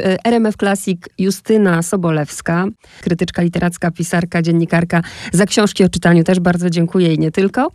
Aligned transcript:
e, 0.00 0.24
RMF 0.24 0.56
Classic 0.56 0.98
Justyna 1.18 1.82
Sobolewska, 1.82 2.66
krytyczka 3.00 3.42
literacka, 3.42 3.90
pisarka, 3.90 4.42
dziennikarka. 4.42 5.02
Za 5.32 5.46
książki 5.46 5.84
o 5.84 5.88
czytaniu 5.88 6.24
też 6.24 6.40
bardzo 6.40 6.70
dziękuję 6.70 7.14
i 7.14 7.18
nie 7.18 7.30
tylko. 7.30 7.70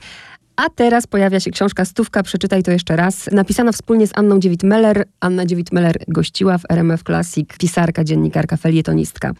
A 0.55 0.69
teraz 0.69 1.07
pojawia 1.07 1.39
się 1.39 1.51
książka 1.51 1.85
Stówka, 1.85 2.23
przeczytaj 2.23 2.63
to 2.63 2.71
jeszcze 2.71 2.95
raz. 2.95 3.29
Napisana 3.31 3.71
wspólnie 3.71 4.07
z 4.07 4.17
Anną 4.17 4.39
Dziewit-Meller. 4.39 5.03
Anna 5.19 5.45
Dziewit-Meller 5.45 5.95
gościła 6.07 6.57
w 6.57 6.61
RMF 6.69 7.03
Classic, 7.03 7.49
pisarka, 7.59 8.03
dziennikarka, 8.03 8.57
felietonistka. 8.57 9.33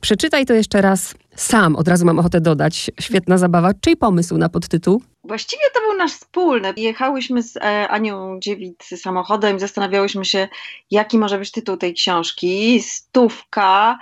Przeczytaj 0.00 0.46
to 0.46 0.54
jeszcze 0.54 0.80
raz 0.80 1.14
sam, 1.36 1.76
od 1.76 1.88
razu 1.88 2.06
mam 2.06 2.18
ochotę 2.18 2.40
dodać. 2.40 2.90
Świetna 3.00 3.38
zabawa. 3.38 3.70
Czyj 3.80 3.96
pomysł 3.96 4.38
na 4.38 4.48
podtytuł? 4.48 5.02
Właściwie 5.24 5.62
to 5.74 5.80
był 5.80 5.98
nasz 5.98 6.12
wspólny. 6.12 6.72
Jechałyśmy 6.76 7.42
z 7.42 7.56
e, 7.56 7.88
Anią 7.88 8.40
Dziewit 8.40 8.84
samochodem 8.96 9.58
zastanawiałyśmy 9.58 10.24
się, 10.24 10.48
jaki 10.90 11.18
może 11.18 11.38
być 11.38 11.50
tytuł 11.50 11.76
tej 11.76 11.94
książki. 11.94 12.82
Stówka, 12.82 13.98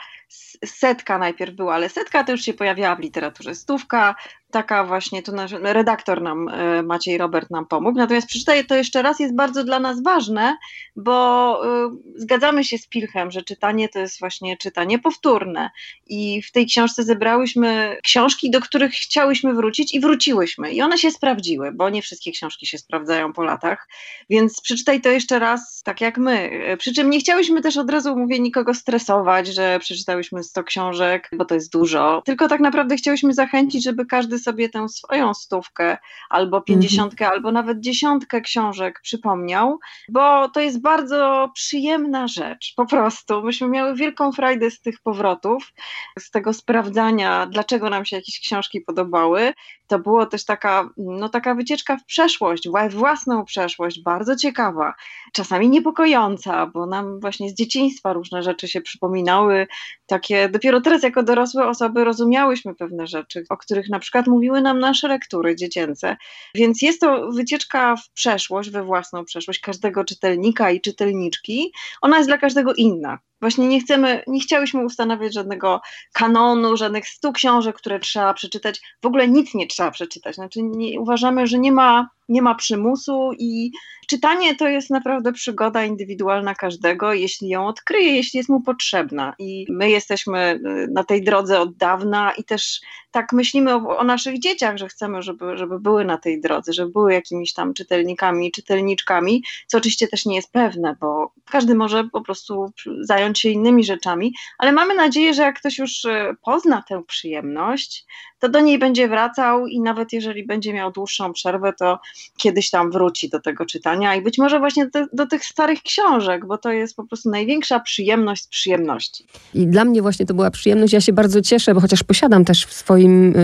setka 0.65 1.19
najpierw 1.19 1.55
była, 1.55 1.75
ale 1.75 1.89
setka 1.89 2.25
to 2.25 2.33
już 2.33 2.41
się 2.41 2.55
pojawiała 2.55 2.97
w 2.97 3.01
literaturze. 3.01 3.55
Stówka, 3.55 4.15
taka 4.51 4.85
właśnie, 4.85 5.23
tu 5.23 5.33
nasz 5.33 5.53
redaktor 5.53 6.23
nam, 6.23 6.49
e, 6.49 6.83
Maciej 6.83 7.19
Robert 7.19 7.51
nam 7.51 7.67
pomógł. 7.67 7.99
Natomiast 7.99 8.27
przeczytaj 8.27 8.67
to 8.67 8.75
jeszcze 8.75 9.03
raz, 9.03 9.21
jest 9.21 9.35
bardzo 9.35 9.65
dla 9.65 9.81
nas 9.81 10.03
ważne, 10.03 10.57
bo 10.97 11.61
y, 11.87 11.91
zgadzamy 12.17 12.65
się 12.65 12.79
z 12.79 12.87
Pilchem, 12.87 13.31
że 13.31 13.43
czytanie 13.43 13.89
to 13.89 13.99
jest 13.99 14.21
właśnie 14.21 14.57
czytanie 14.57 14.99
powtórne. 14.99 15.71
I 16.07 16.43
w 16.43 16.53
tej 16.53 16.67
książce 16.67 17.03
zebrałyśmy 17.03 17.97
książki, 18.03 18.51
do 18.51 18.61
których 18.61 18.93
chciałyśmy 18.93 19.55
wrócić 19.55 19.95
i 19.95 20.01
wróciłyśmy. 20.01 20.73
I 20.73 20.83
one 20.83 20.99
się 20.99 21.11
sprawdziły, 21.11 21.73
bo 21.73 21.91
nie 21.91 22.03
wszystkie 22.03 22.33
książki 22.33 22.67
się 22.67 22.79
sprawdzają 22.79 23.33
po 23.33 23.43
latach. 23.43 23.89
Więc 24.31 24.61
przeczytaj 24.61 25.01
to 25.01 25.09
jeszcze 25.09 25.39
raz, 25.39 25.83
tak 25.83 26.01
jak 26.01 26.19
my. 26.19 26.51
Przy 26.79 26.95
czym 26.95 27.11
nie 27.11 27.21
chciałyśmy 27.21 27.61
też 27.61 27.77
od 27.77 27.91
razu, 27.91 28.17
mówię, 28.17 28.41
nikogo 28.41 28.75
stresować, 28.75 29.47
że 29.47 29.79
przeczytałyśmy 29.79 30.45
100 30.45 30.65
książek, 30.65 31.31
bo 31.33 31.45
to 31.45 31.55
jest 31.55 31.73
dużo. 31.73 32.23
Tylko 32.25 32.49
tak 32.49 32.61
naprawdę 32.61 32.97
chciałyśmy 32.97 33.35
zachęcić, 33.35 33.85
żeby 33.85 34.07
każdy 34.07 34.36
sobie 34.39 34.69
tę 34.69 34.89
swoją 34.89 35.35
stówkę, 35.35 35.99
albo 36.31 36.61
pięćdziesiątkę, 36.61 37.25
mhm. 37.25 37.37
albo 37.37 37.53
nawet 37.53 37.81
dziesiątkę 37.81 38.41
książek 38.41 39.01
przypomniał, 39.03 39.79
bo 40.09 40.49
to 40.49 40.61
jest 40.61 40.81
bardzo 40.81 41.51
przyjemna 41.55 42.29
rzecz, 42.29 42.73
po 42.77 42.87
prostu. 42.87 43.43
Myśmy 43.43 43.69
miały 43.69 43.95
wielką 43.95 44.33
frajdę 44.33 44.71
z 44.71 44.81
tych 44.81 45.01
powrotów, 45.01 45.73
z 46.19 46.31
tego 46.31 46.53
sprawdzania, 46.53 47.47
dlaczego 47.47 47.91
nam 47.91 48.05
się 48.05 48.17
jakieś 48.17 48.41
książki 48.41 48.81
podobały. 48.81 49.53
To 49.87 49.99
było 49.99 50.27
też 50.27 50.45
taka, 50.45 50.91
no, 50.97 51.29
taka 51.29 51.55
wycieczka 51.55 51.97
w 51.97 52.05
przeszłość, 52.05 52.69
w 52.69 52.95
własną 52.95 53.45
przeszłość, 53.45 54.03
bardzo 54.03 54.37
ciekawa, 54.37 54.95
czasami 55.33 55.69
niepokojąca, 55.69 56.67
bo 56.67 56.87
nam 56.87 57.21
właśnie 57.21 57.51
z 57.51 57.55
dzieciństwa 57.55 58.13
różne 58.13 58.43
rzeczy 58.43 58.69
się 58.69 58.81
przypominały, 58.81 59.67
takie 60.07 60.49
dopiero 60.49 60.81
teraz 60.81 61.03
jako 61.03 61.23
dorosłe 61.23 61.69
osoby 61.69 62.05
rozumiałyśmy 62.05 62.75
pewne 62.75 63.07
rzeczy, 63.07 63.45
o 63.49 63.57
których 63.57 63.89
na 63.89 63.99
przykład 63.99 64.27
mówiły 64.27 64.61
nam 64.61 64.79
nasze 64.79 65.09
lektury 65.09 65.57
dziecięce. 65.57 66.17
Więc 66.55 66.83
jest 66.83 67.01
to 67.01 67.31
wycieczka 67.33 67.97
w 67.97 68.11
przeszłość, 68.11 68.71
we 68.71 68.85
własną 68.85 69.25
przeszłość 69.25 69.61
każdego 69.61 70.05
czytelnika 70.05 70.71
i 70.71 70.81
czytelniczki. 70.81 71.73
Ona 72.03 72.17
jest 72.17 72.29
dla 72.29 72.39
każdego 72.39 72.75
inna. 72.75 73.19
Właśnie 73.41 73.69
nie 73.69 73.81
chcemy, 73.81 74.23
nie 74.27 74.41
chciałyśmy 74.41 74.85
ustanawiać 74.85 75.35
żadnego 75.35 75.81
kanonu, 76.13 76.77
żadnych 76.77 77.09
stu 77.09 77.33
książek, 77.33 77.77
które 77.77 78.01
trzeba 78.01 78.35
przeczytać. 78.35 78.81
W 79.03 79.07
ogóle 79.07 79.29
nic 79.29 79.55
nie 79.55 79.67
trzeba 79.67 79.91
przeczytać. 79.91 80.35
Znaczy 80.35 80.63
nie, 80.63 81.01
uważamy, 81.01 81.47
że 81.47 81.59
nie 81.59 81.73
ma, 81.73 82.09
nie 82.29 82.43
ma 82.43 82.55
przymusu 82.55 83.31
i 83.39 83.71
czytanie 84.07 84.57
to 84.57 84.69
jest 84.69 84.91
naprawdę 84.91 85.33
przygoda 85.33 85.85
indywidualna 85.85 86.55
każdego, 86.55 87.13
jeśli 87.13 87.49
ją 87.49 87.67
odkryje, 87.67 88.17
jeśli 88.17 88.39
jest 88.39 88.49
mu 88.49 88.61
potrzebna. 88.61 89.35
I 89.39 89.67
my 89.71 89.91
jesteśmy 89.91 90.61
y, 90.67 90.89
na 90.93 91.05
tej 91.05 91.25
drodze 91.25 91.61
od 91.61 91.77
dawna 91.77 92.33
i 92.33 92.45
też 92.45 92.81
tak 93.11 93.33
myślimy 93.33 93.75
o, 93.75 93.99
o 93.99 94.05
naszych 94.05 94.39
dzieciach, 94.39 94.77
że 94.77 94.89
chcemy, 94.89 95.23
żeby, 95.23 95.57
żeby 95.57 95.81
były 95.81 96.05
na 96.05 96.19
tej 96.19 96.41
drodze, 96.41 96.73
żeby 96.73 96.93
były 96.93 97.13
jakimiś 97.13 97.53
tam 97.53 97.75
czytelnikami, 97.75 98.53
czytelniczkami, 98.53 99.45
co 99.67 99.79
oczywiście 99.79 100.09
też 100.09 100.27
nie 100.27 100.37
jest 100.37 100.53
pewne, 100.53 100.97
bo 101.01 101.33
każdy 101.51 101.75
może 101.75 102.05
po 102.13 102.21
prostu 102.21 102.73
zająć 103.01 103.41
się 103.41 103.49
innymi 103.49 103.85
rzeczami, 103.85 104.35
ale 104.59 104.73
mamy 104.73 104.95
nadzieję, 104.95 105.35
że 105.35 105.43
jak 105.43 105.59
ktoś 105.59 105.79
już 105.79 106.05
y, 106.05 106.37
pozna 106.45 106.83
tę 106.89 107.03
przyjemność, 107.07 108.07
to 108.39 108.49
do 108.49 108.61
niej 108.61 108.79
będzie 108.79 109.09
wracał 109.09 109.67
i 109.67 109.81
nawet 109.81 110.13
jeżeli 110.13 110.47
będzie 110.47 110.73
miał 110.73 110.93
dłuższą 110.93 111.33
przerwę, 111.33 111.73
to 111.79 111.99
kiedyś 112.37 112.71
tam 112.71 112.91
wróci 112.91 113.29
do 113.29 113.41
tego 113.41 113.67
czytania 113.67 114.15
i 114.15 114.23
być 114.23 114.39
może 114.39 114.59
właśnie 114.59 114.87
do, 114.87 115.07
do 115.13 115.27
tych 115.27 115.45
starych 115.45 115.83
książek, 115.83 116.47
bo 116.47 116.59
to 116.59 116.73
jest 116.73 116.97
po 116.97 117.07
prostu 117.07 117.31
największa 117.31 117.81
przyjemność 117.81 118.43
z 118.43 118.49
przyjemności. 118.49 119.25
I 119.55 119.67
dla 119.67 119.85
mnie 119.85 120.03
właśnie 120.03 120.27
to 120.27 120.35
była 120.35 120.51
przyjemność. 120.51 120.93
Ja 120.93 121.01
się 121.01 121.13
bardzo 121.13 121.43
cieszę, 121.43 121.75
bo 121.75 121.81
chociaż 121.81 122.03
posiadam 122.03 122.45
też 122.45 122.67
w 122.67 122.73
swoim, 122.73 123.35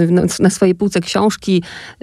na 0.41 0.51
swojej 0.51 0.75
półce 0.75 1.01
książki 1.01 1.63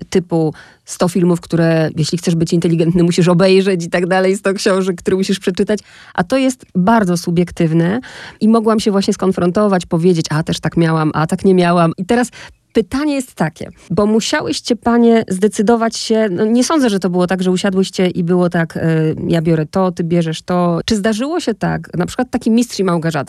typu 0.09 0.53
100 0.85 1.07
filmów, 1.07 1.41
które 1.41 1.89
jeśli 1.97 2.17
chcesz 2.17 2.35
być 2.35 2.53
inteligentny, 2.53 3.03
musisz 3.03 3.27
obejrzeć 3.27 3.85
i 3.85 3.89
tak 3.89 4.07
dalej, 4.07 4.37
100 4.37 4.53
książek, 4.53 4.95
które 4.97 5.17
musisz 5.17 5.39
przeczytać, 5.39 5.79
a 6.13 6.23
to 6.23 6.37
jest 6.37 6.65
bardzo 6.75 7.17
subiektywne 7.17 7.99
i 8.41 8.49
mogłam 8.49 8.79
się 8.79 8.91
właśnie 8.91 9.13
skonfrontować, 9.13 9.85
powiedzieć, 9.85 10.25
a 10.29 10.43
też 10.43 10.59
tak 10.59 10.77
miałam, 10.77 11.11
a 11.13 11.27
tak 11.27 11.45
nie 11.45 11.53
miałam. 11.53 11.91
I 11.97 12.05
teraz 12.05 12.31
Pytanie 12.73 13.15
jest 13.15 13.33
takie, 13.33 13.69
bo 13.91 14.05
musiałyście 14.05 14.75
panie 14.75 15.23
zdecydować 15.27 15.97
się, 15.97 16.27
no 16.31 16.45
nie 16.45 16.63
sądzę, 16.63 16.89
że 16.89 16.99
to 16.99 17.09
było 17.09 17.27
tak, 17.27 17.43
że 17.43 17.51
usiadłyście 17.51 18.07
i 18.07 18.23
było 18.23 18.49
tak, 18.49 18.77
y, 18.77 18.79
ja 19.27 19.41
biorę 19.41 19.65
to, 19.65 19.91
ty 19.91 20.03
bierzesz 20.03 20.41
to. 20.41 20.79
Czy 20.85 20.95
zdarzyło 20.95 21.39
się 21.39 21.53
tak, 21.53 21.97
na 21.97 22.05
przykład 22.05 22.31
taki 22.31 22.51
mistrz 22.51 22.79
i 22.79 22.83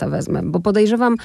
wezmę, 0.09 0.41
bo 0.43 0.59
podejrzewam, 0.59 1.15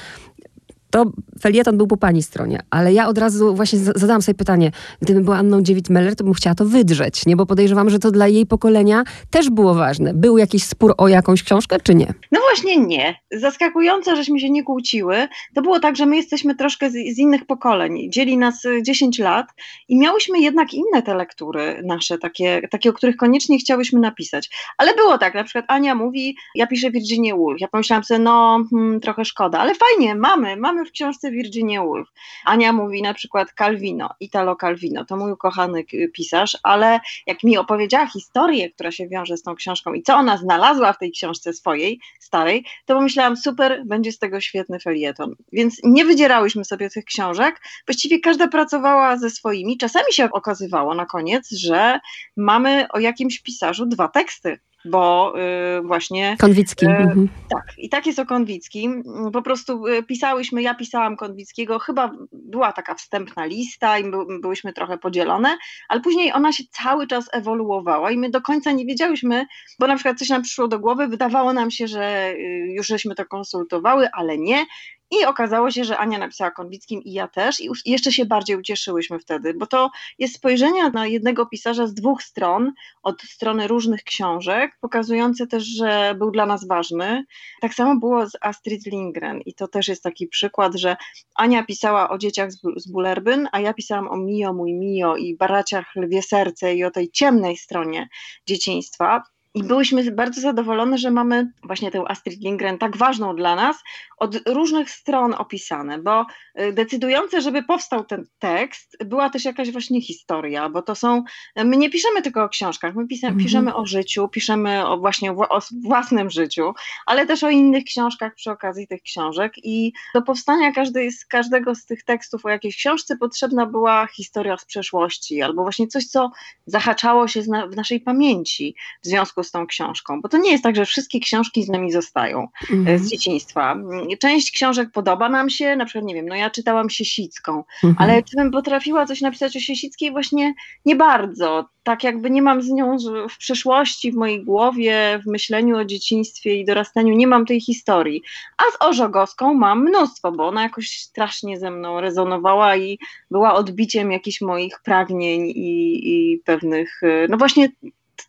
to 0.89 1.05
felieton 1.41 1.77
był 1.77 1.87
po 1.87 1.97
pani 1.97 2.23
stronie, 2.23 2.59
ale 2.69 2.93
ja 2.93 3.07
od 3.07 3.17
razu 3.17 3.55
właśnie 3.55 3.79
zadałam 3.79 4.21
sobie 4.21 4.35
pytanie, 4.35 4.71
gdybym 5.01 5.23
była 5.23 5.37
Anną 5.37 5.61
Dziewit-Meller, 5.61 6.15
to 6.15 6.23
bym 6.23 6.33
chciała 6.33 6.55
to 6.55 6.65
wydrzeć, 6.65 7.25
nie? 7.25 7.35
Bo 7.35 7.45
podejrzewam, 7.45 7.89
że 7.89 7.99
to 7.99 8.11
dla 8.11 8.27
jej 8.27 8.45
pokolenia 8.45 9.03
też 9.29 9.49
było 9.49 9.73
ważne. 9.73 10.13
Był 10.13 10.37
jakiś 10.37 10.63
spór 10.63 10.93
o 10.97 11.07
jakąś 11.07 11.43
książkę, 11.43 11.77
czy 11.83 11.95
nie? 11.95 12.13
No 12.31 12.39
właśnie 12.39 12.77
nie. 12.77 13.15
Zaskakujące, 13.31 14.15
żeśmy 14.15 14.39
się 14.39 14.49
nie 14.49 14.63
kłóciły. 14.63 15.27
To 15.55 15.61
było 15.61 15.79
tak, 15.79 15.95
że 15.95 16.05
my 16.05 16.15
jesteśmy 16.15 16.55
troszkę 16.55 16.89
z, 16.89 16.93
z 16.93 17.17
innych 17.17 17.45
pokoleń. 17.45 18.11
Dzieli 18.11 18.37
nas 18.37 18.63
10 18.81 19.19
lat 19.19 19.47
i 19.87 19.97
miałyśmy 19.97 20.39
jednak 20.39 20.73
inne 20.73 21.01
te 21.01 21.15
lektury 21.15 21.81
nasze, 21.85 22.17
takie, 22.17 22.61
takie, 22.71 22.89
o 22.89 22.93
których 22.93 23.17
koniecznie 23.17 23.59
chciałyśmy 23.59 23.99
napisać. 23.99 24.49
Ale 24.77 24.95
było 24.95 25.17
tak, 25.17 25.35
na 25.35 25.43
przykład 25.43 25.65
Ania 25.67 25.95
mówi, 25.95 26.35
ja 26.55 26.67
piszę 26.67 26.91
Virginia 26.91 27.35
Woolf. 27.35 27.61
Ja 27.61 27.67
pomyślałam 27.67 28.03
sobie, 28.03 28.19
no 28.19 28.63
hmm, 28.69 28.99
trochę 28.99 29.25
szkoda, 29.25 29.59
ale 29.59 29.73
fajnie, 29.75 30.15
mamy, 30.15 30.57
mamy 30.57 30.76
w 30.85 30.91
książce 30.91 31.31
Virginia 31.31 31.83
Woolf. 31.83 32.07
Ania 32.45 32.73
mówi 32.73 33.01
na 33.01 33.13
przykład 33.13 33.53
Calvino, 33.57 34.09
Italo 34.19 34.55
Calvino, 34.55 35.05
to 35.05 35.17
mój 35.17 35.31
ukochany 35.31 35.83
pisarz, 36.13 36.57
ale 36.63 36.99
jak 37.27 37.43
mi 37.43 37.57
opowiedziała 37.57 38.07
historię, 38.07 38.69
która 38.69 38.91
się 38.91 39.07
wiąże 39.07 39.37
z 39.37 39.43
tą 39.43 39.55
książką 39.55 39.93
i 39.93 40.03
co 40.03 40.15
ona 40.15 40.37
znalazła 40.37 40.93
w 40.93 40.97
tej 40.97 41.11
książce 41.11 41.53
swojej, 41.53 41.99
starej, 42.19 42.65
to 42.85 42.95
pomyślałam, 42.95 43.37
super, 43.37 43.83
będzie 43.85 44.11
z 44.11 44.19
tego 44.19 44.41
świetny 44.41 44.79
felieton. 44.79 45.35
Więc 45.51 45.79
nie 45.83 46.05
wydzierałyśmy 46.05 46.65
sobie 46.65 46.89
tych 46.89 47.05
książek, 47.05 47.61
właściwie 47.87 48.19
każda 48.19 48.47
pracowała 48.47 49.17
ze 49.17 49.29
swoimi. 49.29 49.77
Czasami 49.77 50.13
się 50.13 50.31
okazywało 50.31 50.95
na 50.95 51.05
koniec, 51.05 51.49
że 51.51 51.99
mamy 52.37 52.87
o 52.89 52.99
jakimś 52.99 53.39
pisarzu 53.39 53.85
dwa 53.85 54.07
teksty 54.07 54.59
bo 54.89 55.33
y, 55.77 55.81
właśnie... 55.81 56.37
Konwicki. 56.39 56.85
Y, 56.85 56.89
mhm. 56.89 57.29
Tak, 57.49 57.63
i 57.77 57.89
tak 57.89 58.05
jest 58.07 58.19
o 58.19 58.25
Konwickim. 58.25 59.03
Po 59.33 59.41
prostu 59.41 59.87
y, 59.87 60.03
pisałyśmy, 60.03 60.61
ja 60.61 60.75
pisałam 60.75 61.17
Konwickiego, 61.17 61.79
chyba 61.79 62.11
była 62.31 62.73
taka 62.73 62.95
wstępna 62.95 63.45
lista 63.45 63.99
i 63.99 64.03
by, 64.03 64.17
byłyśmy 64.41 64.73
trochę 64.73 64.97
podzielone, 64.97 65.57
ale 65.89 66.01
później 66.01 66.33
ona 66.33 66.51
się 66.51 66.63
cały 66.71 67.07
czas 67.07 67.29
ewoluowała 67.33 68.11
i 68.11 68.17
my 68.17 68.29
do 68.29 68.41
końca 68.41 68.71
nie 68.71 68.85
wiedziałyśmy, 68.85 69.45
bo 69.79 69.87
na 69.87 69.95
przykład 69.95 70.19
coś 70.19 70.29
nam 70.29 70.41
przyszło 70.41 70.67
do 70.67 70.79
głowy, 70.79 71.07
wydawało 71.07 71.53
nam 71.53 71.71
się, 71.71 71.87
że 71.87 72.33
już 72.75 72.87
żeśmy 72.87 73.15
to 73.15 73.25
konsultowały, 73.25 74.09
ale 74.13 74.37
nie. 74.37 74.65
I 75.11 75.25
okazało 75.25 75.71
się, 75.71 75.83
że 75.83 75.97
Ania 75.97 76.17
napisała 76.17 76.51
Konwickim 76.51 77.01
i 77.03 77.11
ja 77.11 77.27
też, 77.27 77.59
i 77.61 77.69
jeszcze 77.85 78.11
się 78.11 78.25
bardziej 78.25 78.57
ucieszyłyśmy 78.57 79.19
wtedy, 79.19 79.53
bo 79.53 79.67
to 79.67 79.91
jest 80.19 80.35
spojrzenie 80.35 80.89
na 80.89 81.07
jednego 81.07 81.45
pisarza 81.45 81.87
z 81.87 81.93
dwóch 81.93 82.23
stron, 82.23 82.73
od 83.03 83.21
strony 83.21 83.67
różnych 83.67 84.03
książek, 84.03 84.77
pokazujące 84.81 85.47
też, 85.47 85.63
że 85.63 86.15
był 86.17 86.31
dla 86.31 86.45
nas 86.45 86.67
ważny. 86.67 87.25
Tak 87.61 87.73
samo 87.73 87.99
było 87.99 88.29
z 88.29 88.31
Astrid 88.41 88.85
Lindgren, 88.85 89.41
i 89.41 89.53
to 89.53 89.67
też 89.67 89.87
jest 89.87 90.03
taki 90.03 90.27
przykład, 90.27 90.75
że 90.75 90.97
Ania 91.35 91.63
pisała 91.63 92.09
o 92.09 92.17
dzieciach 92.17 92.51
z 92.75 92.91
Bullerbyn, 92.91 93.49
a 93.51 93.59
ja 93.59 93.73
pisałam 93.73 94.07
o 94.07 94.17
Mio, 94.17 94.53
mój 94.53 94.73
Mio 94.73 95.15
i 95.15 95.35
baraciach 95.35 95.95
Lwie 95.95 96.21
Serce 96.21 96.75
i 96.75 96.83
o 96.83 96.91
tej 96.91 97.11
ciemnej 97.11 97.57
stronie 97.57 98.09
dzieciństwa 98.47 99.23
I 99.57 99.63
byłyśmy 99.63 100.11
bardzo 100.11 100.41
zadowolone, 100.41 100.97
że 100.97 101.11
mamy 101.11 101.51
właśnie 101.63 101.91
tę 101.91 102.03
Astrid 102.07 102.41
Lindgren 102.41 102.77
tak 102.77 102.97
ważną 102.97 103.35
dla 103.35 103.55
nas, 103.55 103.77
od 104.17 104.49
różnych 104.49 104.89
stron 104.89 105.33
opisane, 105.33 105.97
bo 105.97 106.25
y, 106.61 106.73
decydujące, 106.73 107.41
żeby 107.41 107.63
powstał 107.63 108.05
ten 108.05 108.25
tekst, 108.39 108.97
była 109.05 109.29
też 109.29 109.45
jakaś 109.45 109.71
właśnie 109.71 110.01
historia, 110.01 110.69
bo 110.69 110.81
to 110.81 110.95
są, 110.95 111.23
my 111.55 111.77
nie 111.77 111.89
piszemy 111.89 112.21
tylko 112.21 112.43
o 112.43 112.49
książkach, 112.49 112.95
my 112.95 113.07
piszemy, 113.07 113.31
mhm. 113.31 113.45
piszemy 113.45 113.75
o 113.75 113.85
życiu, 113.85 114.27
piszemy 114.27 114.87
o 114.87 114.97
właśnie 114.97 115.31
o 115.31 115.59
własnym 115.83 116.29
życiu, 116.29 116.73
ale 117.05 117.25
też 117.25 117.43
o 117.43 117.49
innych 117.49 117.83
książkach 117.83 118.35
przy 118.35 118.51
okazji 118.51 118.87
tych 118.87 119.01
książek 119.01 119.53
i 119.63 119.93
do 120.13 120.21
powstania 120.21 120.71
każdej, 120.71 121.11
z 121.11 121.25
każdego 121.25 121.75
z 121.75 121.85
tych 121.85 122.03
tekstów 122.03 122.45
o 122.45 122.49
jakiejś 122.49 122.77
książce 122.77 123.17
potrzebna 123.17 123.65
była 123.65 124.07
historia 124.07 124.57
z 124.57 124.65
przeszłości, 124.65 125.41
albo 125.41 125.63
właśnie 125.63 125.87
coś, 125.87 126.05
co 126.05 126.31
zahaczało 126.65 127.27
się 127.27 127.41
w 127.41 127.75
naszej 127.75 128.01
pamięci 128.01 128.75
w 129.03 129.07
związku 129.07 129.43
z 129.47 129.51
tą 129.51 129.67
książką, 129.67 130.21
bo 130.21 130.29
to 130.29 130.37
nie 130.37 130.51
jest 130.51 130.63
tak, 130.63 130.75
że 130.75 130.85
wszystkie 130.85 131.19
książki 131.19 131.63
z 131.63 131.69
nami 131.69 131.91
zostają 131.91 132.47
mhm. 132.71 132.99
z 132.99 133.09
dzieciństwa 133.09 133.75
część 134.19 134.51
książek 134.51 134.89
podoba 134.91 135.29
nam 135.29 135.49
się, 135.49 135.75
na 135.75 135.85
przykład, 135.85 136.05
nie 136.05 136.13
wiem, 136.13 136.27
no 136.27 136.35
ja 136.35 136.49
czytałam 136.49 136.89
Siesicką, 136.89 137.63
mhm. 137.83 137.95
ale 137.99 138.23
czy 138.23 138.37
bym 138.37 138.51
potrafiła 138.51 139.05
coś 139.05 139.21
napisać 139.21 139.57
o 139.57 139.59
Siesickiej? 139.59 140.11
Właśnie 140.11 140.53
nie 140.85 140.95
bardzo. 140.95 141.69
Tak 141.83 142.03
jakby 142.03 142.29
nie 142.29 142.41
mam 142.41 142.61
z 142.61 142.69
nią 142.69 142.97
w 143.29 143.37
przeszłości, 143.37 144.11
w 144.11 144.15
mojej 144.15 144.43
głowie, 144.43 145.21
w 145.23 145.29
myśleniu 145.29 145.77
o 145.77 145.85
dzieciństwie 145.85 146.55
i 146.55 146.65
dorastaniu, 146.65 147.15
nie 147.15 147.27
mam 147.27 147.45
tej 147.45 147.61
historii. 147.61 148.21
A 148.57 148.63
z 148.71 148.87
Orzogowską 148.89 149.53
mam 149.53 149.83
mnóstwo, 149.83 150.31
bo 150.31 150.47
ona 150.47 150.63
jakoś 150.63 150.89
strasznie 150.89 151.59
ze 151.59 151.71
mną 151.71 152.01
rezonowała 152.01 152.77
i 152.77 152.99
była 153.31 153.53
odbiciem 153.53 154.11
jakichś 154.11 154.41
moich 154.41 154.79
pragnień 154.83 155.47
i, 155.47 156.01
i 156.03 156.39
pewnych, 156.45 157.01
no 157.29 157.37
właśnie 157.37 157.69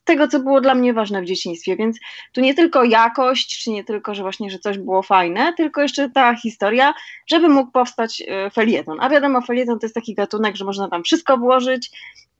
tego, 0.04 0.28
co 0.28 0.40
było 0.40 0.60
dla 0.60 0.74
mnie 0.74 0.94
ważne 0.94 1.22
w 1.22 1.24
dzieciństwie, 1.24 1.76
więc 1.76 1.98
tu 2.32 2.40
nie 2.40 2.54
tylko 2.54 2.84
jakość, 2.84 3.62
czy 3.62 3.70
nie 3.70 3.84
tylko, 3.84 4.14
że 4.14 4.22
właśnie, 4.22 4.50
że 4.50 4.58
coś 4.58 4.78
było 4.78 5.02
fajne, 5.02 5.52
tylko 5.56 5.82
jeszcze 5.82 6.10
ta 6.10 6.36
historia, 6.36 6.94
żeby 7.26 7.48
mógł 7.48 7.70
powstać 7.70 8.22
e, 8.28 8.50
felieton. 8.50 8.96
A 9.00 9.08
wiadomo, 9.08 9.40
felieton 9.40 9.78
to 9.78 9.86
jest 9.86 9.94
taki 9.94 10.14
gatunek, 10.14 10.56
że 10.56 10.64
można 10.64 10.88
tam 10.88 11.04
wszystko 11.04 11.38
włożyć 11.38 11.90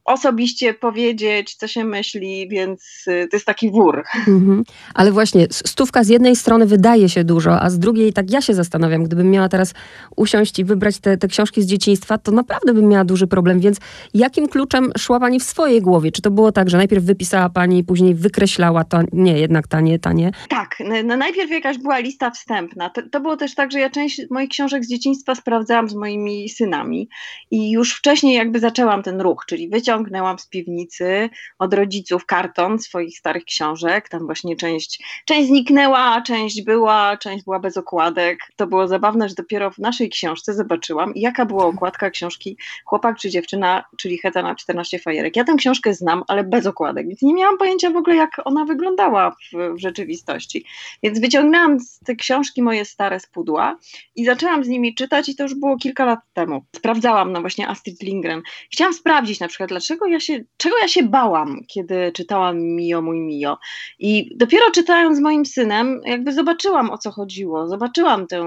osobiście 0.08 0.75
powiedzieć, 0.75 1.55
co 1.55 1.69
się 1.69 1.84
myśli, 1.84 2.49
więc 2.49 3.05
y, 3.08 3.28
to 3.31 3.37
jest 3.37 3.46
taki 3.46 3.70
wór. 3.70 4.05
Mhm. 4.28 4.64
Ale 4.94 5.12
właśnie 5.12 5.46
stówka 5.50 6.05
z 6.05 6.08
jednej 6.08 6.37
strony 6.37 6.66
wydaje 6.66 7.08
się 7.08 7.25
dużo, 7.25 7.60
a 7.60 7.70
z 7.70 7.78
drugiej 7.78 8.12
tak 8.12 8.31
ja 8.31 8.40
się 8.40 8.55
zastanawiam, 8.55 9.05
gdybym 9.05 9.31
miała 9.31 9.49
teraz 9.49 9.75
usiąść 10.16 10.58
i 10.58 10.64
wybrać 10.64 10.99
te, 10.99 11.16
te 11.16 11.28
książki 11.28 11.62
z 11.62 11.66
dzieciństwa, 11.66 12.19
to 12.19 12.32
naprawdę 12.32 12.75
bym 12.75 12.88
miała 12.88 13.05
duży 13.05 13.26
problem, 13.26 13.60
więc 13.60 13.78
jakim 14.14 14.49
kluczem 14.49 14.93
szła 14.99 15.20
pani 15.20 15.40
w 15.40 15.43
swojej 15.43 15.82
głowie? 15.82 16.12
Czy 16.12 16.22
to 16.22 16.31
było 16.31 16.52
tak, 16.52 16.70
że 16.70 16.76
najpierw 16.76 17.04
wypisała 17.04 17.49
pani, 17.49 17.84
później 17.84 18.14
wykreślała 18.14 18.84
to, 18.84 19.00
nie, 19.12 19.38
jednak 19.38 19.66
ta 19.66 19.81
nie, 19.81 19.99
ta 19.99 20.12
nie? 20.12 20.31
Tak, 20.49 20.76
no 21.04 21.16
najpierw 21.16 21.50
jakaś 21.50 21.78
była 21.78 21.99
lista 21.99 22.31
wstępna. 22.31 22.90
To, 22.90 23.02
to 23.12 23.20
było 23.20 23.37
też 23.37 23.54
tak, 23.54 23.72
że 23.72 23.81
ja 23.81 23.90
część 23.90 24.20
moich 24.31 24.49
książek 24.49 24.84
z 24.84 24.88
dzieciństwa 24.88 25.34
sprawdzałam 25.34 25.88
z 25.88 25.94
moimi 25.94 26.49
synami 26.49 27.08
i 27.50 27.70
już 27.70 27.94
wcześniej 27.94 28.34
jakby 28.34 28.61
zaczęłam 28.61 29.02
ten 29.02 29.20
ruch, 29.20 29.44
czyli 29.46 29.69
wyciąg 29.69 29.97
wyciągnęłam 29.98 30.38
z 30.38 30.46
piwnicy 30.46 31.30
od 31.58 31.74
rodziców 31.74 32.26
karton 32.26 32.78
swoich 32.78 33.18
starych 33.18 33.44
książek. 33.44 34.08
Tam 34.08 34.26
właśnie 34.26 34.56
część, 34.56 35.02
część 35.24 35.48
zniknęła, 35.48 36.22
część 36.22 36.62
była, 36.62 37.16
część 37.16 37.44
była 37.44 37.58
bez 37.58 37.76
okładek. 37.76 38.38
To 38.56 38.66
było 38.66 38.88
zabawne, 38.88 39.28
że 39.28 39.34
dopiero 39.34 39.70
w 39.70 39.78
naszej 39.78 40.10
książce 40.10 40.54
zobaczyłam, 40.54 41.12
jaka 41.16 41.46
była 41.46 41.64
okładka 41.66 42.10
książki 42.10 42.56
Chłopak 42.84 43.18
czy 43.18 43.30
dziewczyna, 43.30 43.84
czyli 43.98 44.18
Heta 44.18 44.42
na 44.42 44.54
14 44.54 44.98
fajerek. 44.98 45.36
Ja 45.36 45.44
tę 45.44 45.54
książkę 45.58 45.94
znam, 45.94 46.22
ale 46.28 46.44
bez 46.44 46.66
okładek, 46.66 47.08
więc 47.08 47.22
nie 47.22 47.34
miałam 47.34 47.58
pojęcia 47.58 47.90
w 47.90 47.96
ogóle, 47.96 48.16
jak 48.16 48.30
ona 48.44 48.64
wyglądała 48.64 49.30
w, 49.30 49.74
w 49.74 49.78
rzeczywistości. 49.78 50.64
Więc 51.02 51.20
wyciągnęłam 51.20 51.80
z 51.80 51.98
te 51.98 52.16
książki 52.16 52.62
moje 52.62 52.84
stare 52.84 53.20
z 53.20 53.26
pudła 53.26 53.76
i 54.16 54.24
zaczęłam 54.24 54.64
z 54.64 54.68
nimi 54.68 54.94
czytać 54.94 55.28
i 55.28 55.36
to 55.36 55.42
już 55.42 55.54
było 55.54 55.76
kilka 55.76 56.04
lat 56.04 56.18
temu. 56.32 56.64
Sprawdzałam 56.76 57.32
no 57.32 57.40
właśnie 57.40 57.68
Astrid 57.68 58.02
Lindgren. 58.02 58.42
Chciałam 58.72 58.94
sprawdzić 58.94 59.40
na 59.40 59.48
przykład, 59.48 59.70
dlaczego 59.88 60.06
ja 60.06 60.20
się, 60.20 60.44
czego 60.56 60.79
ja 60.79 60.88
się 60.88 61.02
bałam, 61.02 61.61
kiedy 61.69 62.12
czytałam 62.12 62.58
Mio, 62.58 63.02
mój 63.02 63.20
Mio. 63.20 63.58
I 63.99 64.37
dopiero 64.37 64.70
czytając 64.70 65.17
z 65.17 65.20
moim 65.20 65.46
synem, 65.46 66.00
jakby 66.05 66.32
zobaczyłam 66.32 66.90
o 66.90 66.99
co 66.99 67.11
chodziło. 67.11 67.69
Zobaczyłam 67.69 68.26
ten, 68.26 68.46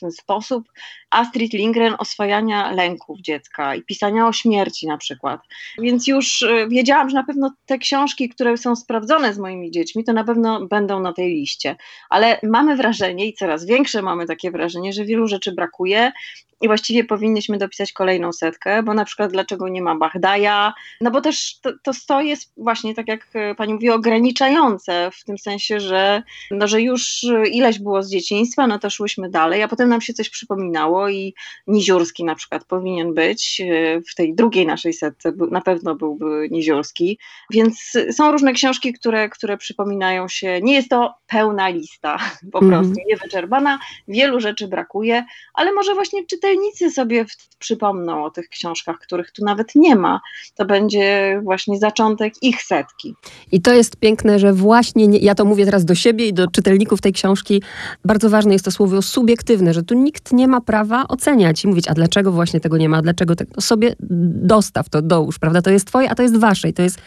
ten 0.00 0.12
sposób 0.12 0.64
Astrid 1.10 1.52
Lindgren 1.52 1.94
oswajania 1.98 2.72
lęków 2.72 3.20
dziecka 3.20 3.74
i 3.74 3.82
pisania 3.82 4.28
o 4.28 4.32
śmierci 4.32 4.86
na 4.86 4.98
przykład. 4.98 5.40
Więc 5.78 6.06
już 6.06 6.42
y, 6.42 6.66
wiedziałam, 6.68 7.10
że 7.10 7.14
na 7.14 7.24
pewno 7.24 7.52
te 7.66 7.78
książki, 7.78 8.28
które 8.28 8.56
są 8.56 8.76
sprawdzone 8.76 9.34
z 9.34 9.38
moimi 9.38 9.70
dziećmi, 9.70 10.04
to 10.04 10.12
na 10.12 10.24
pewno 10.24 10.66
będą 10.66 11.00
na 11.00 11.12
tej 11.12 11.28
liście. 11.28 11.76
Ale 12.10 12.40
mamy 12.42 12.76
wrażenie 12.76 13.26
i 13.26 13.34
coraz 13.34 13.66
większe 13.66 14.02
mamy 14.02 14.26
takie 14.26 14.50
wrażenie, 14.50 14.92
że 14.92 15.04
wielu 15.04 15.28
rzeczy 15.28 15.52
brakuje 15.52 16.12
i 16.60 16.66
właściwie 16.66 17.04
powinniśmy 17.04 17.58
dopisać 17.58 17.92
kolejną 17.92 18.32
setkę, 18.32 18.82
bo 18.82 18.94
na 18.94 19.04
przykład 19.04 19.32
dlaczego 19.32 19.68
nie 19.68 19.82
ma 19.82 19.94
Bahdaja, 19.94 20.74
no 21.00 21.10
bo 21.10 21.20
też 21.20 21.60
to, 21.60 21.70
to 21.82 21.92
sto 21.94 22.20
jest 22.20 22.52
właśnie, 22.56 22.94
tak 22.94 23.08
jak 23.08 23.28
e, 23.34 23.54
pani 23.54 23.74
mówi, 23.74 23.90
ograniczające 23.90 25.10
w 25.12 25.24
tym 25.24 25.38
sensie, 25.38 25.80
że, 25.80 26.22
no, 26.50 26.68
że 26.68 26.82
już 26.82 27.26
ileś 27.50 27.78
było 27.78 28.02
z 28.02 28.10
dzieciństwa, 28.10 28.66
no 28.66 28.78
to 28.78 28.90
szłyśmy 28.90 29.30
dalej, 29.30 29.62
a 29.62 29.68
potem 29.68 29.88
nam 29.88 30.00
się 30.00 30.12
coś 30.12 30.30
przypominało 30.30 31.08
i 31.08 31.34
Niziurski 31.66 32.24
na 32.24 32.34
przykład 32.34 32.64
powinien 32.64 33.14
być 33.14 33.60
e, 33.60 34.00
w 34.00 34.14
tej 34.14 34.34
drugiej 34.34 34.66
naszej 34.66 34.92
setce, 34.92 35.32
na 35.50 35.60
pewno 35.60 35.94
byłby 35.94 36.48
Niziurski, 36.50 37.18
więc 37.50 37.92
są 38.10 38.32
różne 38.32 38.52
książki, 38.52 38.92
które, 38.92 39.28
które 39.28 39.56
przypominają 39.56 40.28
się, 40.28 40.60
nie 40.62 40.74
jest 40.74 40.88
to 40.88 41.14
pełna 41.26 41.68
lista, 41.68 42.18
po 42.52 42.58
mm. 42.58 42.70
prostu 42.70 42.94
niewyczerpana, 43.08 43.78
wielu 44.08 44.40
rzeczy 44.40 44.68
brakuje, 44.68 45.24
ale 45.54 45.72
może 45.72 45.94
właśnie 45.94 46.26
czytać 46.26 46.47
czytelnicy 46.48 46.90
sobie 46.90 47.24
przypomną 47.58 48.24
o 48.24 48.30
tych 48.30 48.48
książkach, 48.48 48.98
których 48.98 49.32
tu 49.32 49.44
nawet 49.44 49.74
nie 49.74 49.96
ma. 49.96 50.20
To 50.54 50.64
będzie 50.64 51.40
właśnie 51.44 51.78
zaczątek 51.78 52.34
ich 52.42 52.62
setki. 52.62 53.14
I 53.52 53.60
to 53.60 53.74
jest 53.74 53.96
piękne, 53.96 54.38
że 54.38 54.52
właśnie, 54.52 55.08
nie, 55.08 55.18
ja 55.18 55.34
to 55.34 55.44
mówię 55.44 55.64
teraz 55.64 55.84
do 55.84 55.94
siebie 55.94 56.26
i 56.28 56.32
do 56.32 56.48
czytelników 56.48 57.00
tej 57.00 57.12
książki, 57.12 57.62
bardzo 58.04 58.30
ważne 58.30 58.52
jest 58.52 58.64
to 58.64 58.70
słowo 58.70 59.02
subiektywne, 59.02 59.74
że 59.74 59.82
tu 59.82 59.94
nikt 59.94 60.32
nie 60.32 60.48
ma 60.48 60.60
prawa 60.60 61.04
oceniać 61.08 61.64
i 61.64 61.68
mówić, 61.68 61.88
a 61.88 61.94
dlaczego 61.94 62.32
właśnie 62.32 62.60
tego 62.60 62.76
nie 62.76 62.88
ma, 62.88 62.96
a 62.96 63.02
dlaczego 63.02 63.36
tego, 63.36 63.60
sobie 63.60 63.96
dostaw 64.00 64.88
to, 64.88 65.02
dołóż, 65.02 65.38
prawda? 65.38 65.62
To 65.62 65.70
jest 65.70 65.86
twoje, 65.86 66.10
a 66.10 66.14
to 66.14 66.22
jest 66.22 66.36
wasze 66.36 66.68
i 66.68 66.72
to 66.72 66.82
jest 66.82 67.00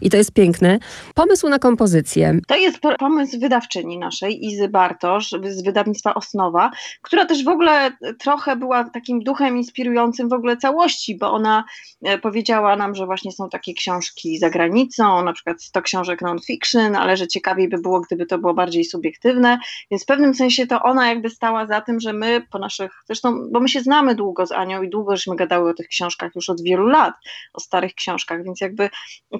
i 0.00 0.10
to 0.10 0.16
jest 0.16 0.32
piękne. 0.32 0.78
Pomysł 1.14 1.48
na 1.48 1.58
kompozycję. 1.58 2.38
To 2.48 2.56
jest 2.56 2.78
pomysł 2.98 3.40
wydawczyni 3.40 3.98
naszej, 3.98 4.46
Izy 4.46 4.68
Bartosz 4.68 5.30
z 5.30 5.62
wydawnictwa 5.62 6.14
Osnowa, 6.14 6.70
która 7.02 7.26
też 7.26 7.44
w 7.44 7.48
ogóle 7.48 7.92
trochę 8.18 8.56
była 8.56 8.84
takim 8.84 9.20
duchem 9.22 9.56
inspirującym 9.56 10.28
w 10.28 10.32
ogóle 10.32 10.56
całości, 10.56 11.18
bo 11.18 11.32
ona 11.32 11.64
e, 12.02 12.18
powiedziała 12.18 12.76
nam, 12.76 12.94
że 12.94 13.06
właśnie 13.06 13.32
są 13.32 13.48
takie 13.48 13.74
książki 13.74 14.38
za 14.38 14.50
granicą, 14.50 15.22
na 15.24 15.32
przykład 15.32 15.62
100 15.62 15.82
książek 15.82 16.22
non-fiction, 16.22 16.96
ale 16.96 17.16
że 17.16 17.28
ciekawiej 17.28 17.68
by 17.68 17.78
było, 17.78 18.00
gdyby 18.00 18.26
to 18.26 18.38
było 18.38 18.54
bardziej 18.54 18.84
subiektywne, 18.84 19.58
więc 19.90 20.02
w 20.02 20.06
pewnym 20.06 20.34
sensie 20.34 20.66
to 20.66 20.82
ona 20.82 21.08
jakby 21.08 21.30
stała 21.30 21.66
za 21.66 21.80
tym, 21.80 22.00
że 22.00 22.12
my 22.12 22.46
po 22.52 22.58
naszych, 22.58 22.92
zresztą, 23.06 23.48
bo 23.52 23.60
my 23.60 23.68
się 23.68 23.80
znamy 23.80 24.14
długo 24.14 24.46
z 24.46 24.52
Anią 24.52 24.82
i 24.82 24.90
długo 24.90 25.16
żeśmy 25.16 25.36
gadały 25.36 25.70
o 25.70 25.74
tych 25.74 25.88
książkach 25.88 26.34
już 26.34 26.50
od 26.50 26.62
wielu 26.62 26.86
lat, 26.86 27.14
o 27.54 27.60
starych 27.60 27.94
książkach, 27.94 28.44
więc 28.44 28.60
jakby 28.60 28.90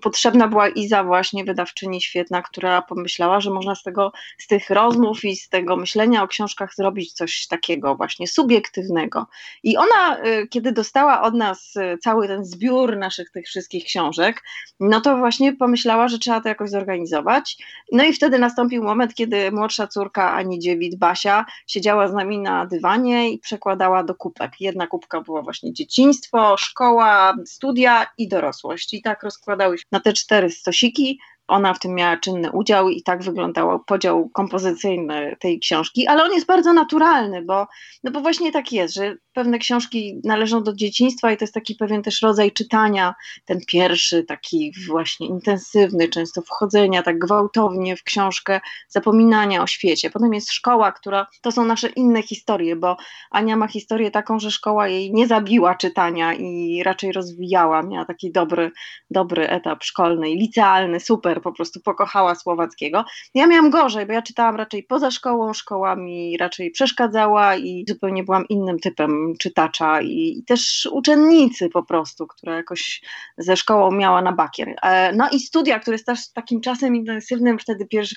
potrzebna 0.02 0.48
była 0.50 0.68
Iza 0.68 1.04
właśnie 1.04 1.44
wydawczyni 1.44 2.00
świetna, 2.00 2.42
która 2.42 2.82
pomyślała, 2.82 3.40
że 3.40 3.50
można 3.50 3.74
z 3.74 3.82
tego, 3.82 4.12
z 4.38 4.46
tych 4.46 4.70
rozmów 4.70 5.24
i 5.24 5.36
z 5.36 5.48
tego 5.48 5.76
myślenia 5.76 6.22
o 6.22 6.28
książkach 6.28 6.74
zrobić 6.74 7.12
coś 7.12 7.46
takiego 7.46 7.94
właśnie 7.94 8.26
subiektywnego. 8.28 9.26
I 9.62 9.76
ona, 9.76 10.24
y, 10.26 10.48
kiedy 10.48 10.72
dostała 10.72 11.22
od 11.22 11.34
nas 11.34 11.76
y, 11.76 11.98
cały 11.98 12.28
ten 12.28 12.44
zbiór 12.44 12.96
naszych 12.96 13.30
tych 13.30 13.46
wszystkich 13.46 13.84
książek, 13.84 14.42
no 14.80 15.00
to 15.00 15.16
właśnie 15.16 15.52
pomyślała, 15.52 16.08
że 16.08 16.18
trzeba 16.18 16.40
to 16.40 16.48
jakoś 16.48 16.70
zorganizować. 16.70 17.56
No 17.92 18.04
i 18.04 18.12
wtedy 18.12 18.38
nastąpił 18.38 18.82
moment, 18.82 19.14
kiedy 19.14 19.52
młodsza 19.52 19.86
córka 19.86 20.32
Ani 20.32 20.58
Dziewit, 20.58 20.98
Basia, 20.98 21.44
siedziała 21.66 22.08
z 22.08 22.12
nami 22.12 22.38
na 22.38 22.66
dywanie 22.66 23.30
i 23.30 23.38
przekładała 23.38 24.04
do 24.04 24.14
kubek. 24.14 24.52
Jedna 24.60 24.86
kubka 24.86 25.20
była 25.20 25.42
właśnie 25.42 25.72
dzieciństwo, 25.72 26.56
szkoła, 26.56 27.34
studia 27.46 28.06
i 28.18 28.28
dorosłość. 28.28 28.94
I 28.94 29.02
tak 29.02 29.22
rozkładały 29.22 29.78
się 29.78 29.84
na 29.92 30.00
te 30.00 30.12
cztery 30.12 30.39
cztery 30.40 30.50
stosiki 30.50 31.18
ona 31.50 31.74
w 31.74 31.78
tym 31.78 31.94
miała 31.94 32.16
czynny 32.16 32.52
udział 32.52 32.88
i 32.88 33.02
tak 33.02 33.22
wyglądał 33.22 33.84
podział 33.84 34.28
kompozycyjny 34.28 35.36
tej 35.40 35.60
książki, 35.60 36.06
ale 36.06 36.24
on 36.24 36.32
jest 36.32 36.46
bardzo 36.46 36.72
naturalny, 36.72 37.42
bo, 37.42 37.66
no 38.04 38.10
bo 38.10 38.20
właśnie 38.20 38.52
tak 38.52 38.72
jest, 38.72 38.94
że 38.94 39.16
pewne 39.32 39.58
książki 39.58 40.20
należą 40.24 40.62
do 40.62 40.74
dzieciństwa 40.74 41.32
i 41.32 41.36
to 41.36 41.44
jest 41.44 41.54
taki 41.54 41.74
pewien 41.74 42.02
też 42.02 42.22
rodzaj 42.22 42.52
czytania, 42.52 43.14
ten 43.44 43.60
pierwszy, 43.66 44.24
taki 44.24 44.72
właśnie 44.88 45.26
intensywny, 45.26 46.08
często 46.08 46.42
wchodzenia 46.42 47.02
tak 47.02 47.18
gwałtownie 47.18 47.96
w 47.96 48.02
książkę, 48.02 48.60
zapominania 48.88 49.62
o 49.62 49.66
świecie. 49.66 50.10
Potem 50.10 50.34
jest 50.34 50.52
szkoła, 50.52 50.92
która, 50.92 51.26
to 51.40 51.52
są 51.52 51.64
nasze 51.64 51.88
inne 51.88 52.22
historie, 52.22 52.76
bo 52.76 52.96
Ania 53.30 53.56
ma 53.56 53.66
historię 53.66 54.10
taką, 54.10 54.38
że 54.38 54.50
szkoła 54.50 54.88
jej 54.88 55.12
nie 55.12 55.26
zabiła 55.26 55.74
czytania 55.74 56.34
i 56.34 56.82
raczej 56.82 57.12
rozwijała, 57.12 57.82
miała 57.82 58.04
taki 58.04 58.32
dobry, 58.32 58.70
dobry 59.10 59.48
etap 59.48 59.84
szkolny 59.84 60.26
licealny, 60.26 61.00
super 61.00 61.39
po 61.40 61.52
prostu 61.52 61.80
pokochała 61.80 62.34
Słowackiego. 62.34 63.04
Ja 63.34 63.46
miałam 63.46 63.70
gorzej, 63.70 64.06
bo 64.06 64.12
ja 64.12 64.22
czytałam 64.22 64.56
raczej 64.56 64.82
poza 64.82 65.10
szkołą, 65.10 65.52
szkoła 65.52 65.96
mi 65.96 66.36
raczej 66.36 66.70
przeszkadzała 66.70 67.56
i 67.56 67.84
zupełnie 67.88 68.24
byłam 68.24 68.48
innym 68.48 68.78
typem 68.78 69.34
czytacza 69.38 70.00
i, 70.00 70.38
i 70.38 70.44
też 70.44 70.88
uczennicy 70.92 71.68
po 71.68 71.82
prostu, 71.82 72.26
która 72.26 72.56
jakoś 72.56 73.02
ze 73.38 73.56
szkołą 73.56 73.90
miała 73.90 74.22
na 74.22 74.32
bakier. 74.32 74.74
E, 74.82 75.12
no 75.12 75.28
i 75.32 75.40
studia, 75.40 75.80
które 75.80 75.94
jest 75.94 76.06
też 76.06 76.32
takim 76.32 76.60
czasem 76.60 76.96
intensywnym, 76.96 77.58
wtedy, 77.58 77.86
pierwszy, 77.86 78.14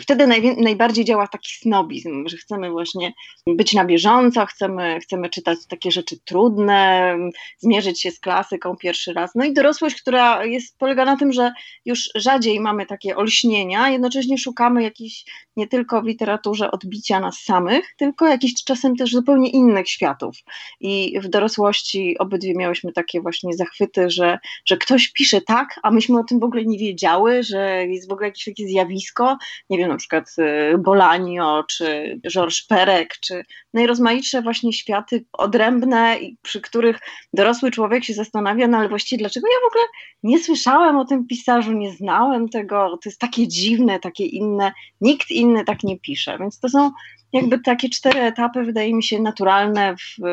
wtedy 0.00 0.26
naj, 0.26 0.56
najbardziej 0.56 1.04
działa 1.04 1.28
taki 1.28 1.54
snobizm, 1.60 2.28
że 2.28 2.36
chcemy 2.36 2.70
właśnie 2.70 3.12
być 3.46 3.72
na 3.72 3.84
bieżąco, 3.84 4.46
chcemy, 4.46 4.98
chcemy 5.00 5.30
czytać 5.30 5.58
takie 5.68 5.90
rzeczy 5.90 6.16
trudne, 6.24 7.16
zmierzyć 7.58 8.00
się 8.02 8.10
z 8.10 8.20
klasyką 8.20 8.76
pierwszy 8.76 9.12
raz. 9.12 9.30
No 9.34 9.44
i 9.44 9.52
dorosłość, 9.52 10.00
która 10.02 10.44
jest, 10.44 10.78
polega 10.78 11.04
na 11.04 11.16
tym, 11.16 11.32
że 11.32 11.52
już 11.84 12.10
rzadziej 12.14 12.60
mamy 12.60 12.86
takie 12.86 13.16
olśnienia, 13.16 13.90
jednocześnie 13.90 14.38
szukamy 14.38 14.82
jakichś 14.82 15.24
nie 15.56 15.66
tylko 15.66 16.02
w 16.02 16.06
literaturze 16.06 16.70
odbicia 16.70 17.20
nas 17.20 17.38
samych, 17.38 17.94
tylko 17.96 18.26
jakichś 18.26 18.64
czasem 18.64 18.96
też 18.96 19.10
zupełnie 19.10 19.50
innych 19.50 19.88
światów. 19.88 20.36
I 20.80 21.20
w 21.20 21.28
dorosłości 21.28 22.18
obydwie 22.18 22.54
miałyśmy 22.54 22.92
takie 22.92 23.20
właśnie 23.20 23.54
zachwyty, 23.54 24.10
że, 24.10 24.38
że 24.64 24.76
ktoś 24.76 25.12
pisze 25.12 25.40
tak, 25.40 25.80
a 25.82 25.90
myśmy 25.90 26.18
o 26.18 26.24
tym 26.24 26.40
w 26.40 26.44
ogóle 26.44 26.64
nie 26.64 26.78
wiedziały, 26.78 27.42
że 27.42 27.86
jest 27.86 28.08
w 28.08 28.12
ogóle 28.12 28.28
jakieś 28.28 28.44
takie 28.44 28.68
zjawisko, 28.68 29.36
nie 29.70 29.77
wiem, 29.78 29.88
na 29.88 29.96
przykład 29.96 30.34
y, 30.38 30.78
Bolanio, 30.78 31.64
czy 31.68 32.20
Georges 32.32 32.66
Perek, 32.66 33.14
czy 33.20 33.44
najrozmaitsze 33.74 34.42
właśnie 34.42 34.72
światy 34.72 35.24
odrębne, 35.32 36.16
przy 36.42 36.60
których 36.60 37.00
dorosły 37.32 37.70
człowiek 37.70 38.04
się 38.04 38.14
zastanawia, 38.14 38.68
no 38.68 38.78
ale 38.78 38.88
właściwie 38.88 39.18
dlaczego 39.18 39.46
ja 39.46 39.68
w 39.68 39.72
ogóle 39.72 39.84
nie 40.22 40.38
słyszałem 40.38 40.96
o 40.96 41.04
tym 41.04 41.26
pisarzu, 41.26 41.72
nie 41.72 41.92
znałem 41.92 42.48
tego, 42.48 42.98
to 43.02 43.08
jest 43.08 43.20
takie 43.20 43.48
dziwne, 43.48 43.98
takie 44.00 44.26
inne, 44.26 44.72
nikt 45.00 45.30
inny 45.30 45.64
tak 45.64 45.84
nie 45.84 45.98
pisze, 45.98 46.38
więc 46.38 46.60
to 46.60 46.68
są 46.68 46.90
jakby 47.32 47.58
takie 47.58 47.88
cztery 47.88 48.20
etapy 48.20 48.62
wydaje 48.62 48.94
mi 48.94 49.02
się 49.02 49.22
naturalne 49.22 49.96
w, 49.96 50.24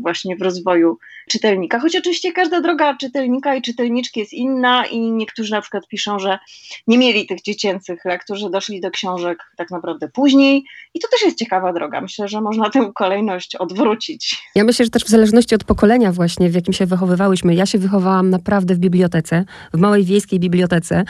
właśnie 0.00 0.36
w 0.36 0.42
rozwoju 0.42 0.98
czytelnika. 1.28 1.80
Choć 1.80 1.96
oczywiście 1.96 2.32
każda 2.32 2.60
droga 2.60 2.96
czytelnika 2.96 3.54
i 3.54 3.62
czytelniczki 3.62 4.20
jest 4.20 4.32
inna 4.32 4.86
i 4.86 5.00
niektórzy 5.12 5.52
na 5.52 5.60
przykład 5.60 5.88
piszą, 5.88 6.18
że 6.18 6.38
nie 6.86 6.98
mieli 6.98 7.26
tych 7.26 7.42
dziecięcych 7.42 8.04
lektur, 8.04 8.36
że 8.36 8.50
doszli 8.50 8.80
do 8.80 8.90
książek 8.90 9.38
tak 9.56 9.70
naprawdę 9.70 10.08
później 10.08 10.64
i 10.94 11.00
to 11.00 11.08
też 11.08 11.22
jest 11.22 11.38
ciekawa 11.38 11.72
droga. 11.72 12.00
Myślę, 12.00 12.28
że 12.28 12.40
można 12.40 12.70
tę 12.70 12.90
kolejność 12.94 13.56
odwrócić. 13.56 14.42
Ja 14.54 14.64
myślę, 14.64 14.84
że 14.84 14.90
też 14.90 15.04
w 15.04 15.08
zależności 15.08 15.54
od 15.54 15.64
pokolenia 15.64 16.12
właśnie, 16.12 16.50
w 16.50 16.54
jakim 16.54 16.74
się 16.74 16.86
wychowywałyśmy. 16.86 17.54
Ja 17.54 17.66
się 17.66 17.78
wychowałam 17.78 18.30
naprawdę 18.30 18.74
w 18.74 18.78
bibliotece, 18.78 19.44
w 19.74 19.78
małej 19.78 20.04
wiejskiej 20.04 20.40
bibliotece 20.40 21.04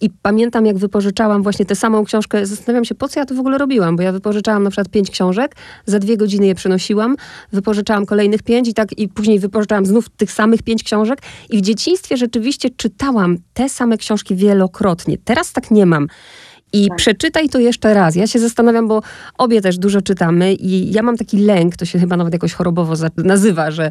i 0.00 0.10
pamiętam 0.22 0.66
jak 0.66 0.78
wypożyczałam 0.78 1.42
właśnie 1.42 1.64
tę 1.64 1.74
samą 1.74 2.04
książkę, 2.04 2.46
zastanawiam 2.46 2.84
się 2.84 2.94
po 2.94 3.08
co 3.08 3.20
ja 3.20 3.26
to 3.26 3.34
w 3.34 3.40
ogóle 3.40 3.58
robiłam, 3.58 3.96
bo 3.96 4.02
ja 4.02 4.12
wypożyczałam 4.12 4.62
na 4.62 4.70
przykład 4.72 4.88
pięć 4.88 5.10
książek, 5.10 5.56
za 5.86 5.98
dwie 5.98 6.16
godziny 6.16 6.46
je 6.46 6.54
przenosiłam, 6.54 7.16
wypożyczałam 7.52 8.06
kolejnych 8.06 8.42
pięć 8.42 8.68
i 8.68 8.74
tak 8.74 8.98
i 8.98 9.08
później 9.08 9.38
wypożyczałam 9.38 9.86
znów 9.86 10.08
tych 10.08 10.32
samych 10.32 10.62
pięć 10.62 10.82
książek 10.82 11.18
i 11.50 11.58
w 11.58 11.60
dzieciństwie 11.60 12.16
rzeczywiście 12.16 12.70
czytałam 12.70 13.36
te 13.54 13.68
same 13.68 13.98
książki 13.98 14.36
wielokrotnie. 14.36 15.18
Teraz 15.24 15.52
tak 15.52 15.70
nie 15.70 15.86
mam. 15.86 16.06
I 16.72 16.88
tak. 16.88 16.98
przeczytaj 16.98 17.48
to 17.48 17.58
jeszcze 17.58 17.94
raz. 17.94 18.16
Ja 18.16 18.26
się 18.26 18.38
zastanawiam, 18.38 18.88
bo 18.88 19.02
obie 19.38 19.60
też 19.60 19.78
dużo 19.78 20.02
czytamy 20.02 20.54
i 20.54 20.92
ja 20.92 21.02
mam 21.02 21.16
taki 21.16 21.38
lęk, 21.38 21.76
to 21.76 21.84
się 21.84 21.98
chyba 21.98 22.16
nawet 22.16 22.32
jakoś 22.32 22.52
chorobowo 22.52 22.94
nazywa, 23.16 23.70
że 23.70 23.90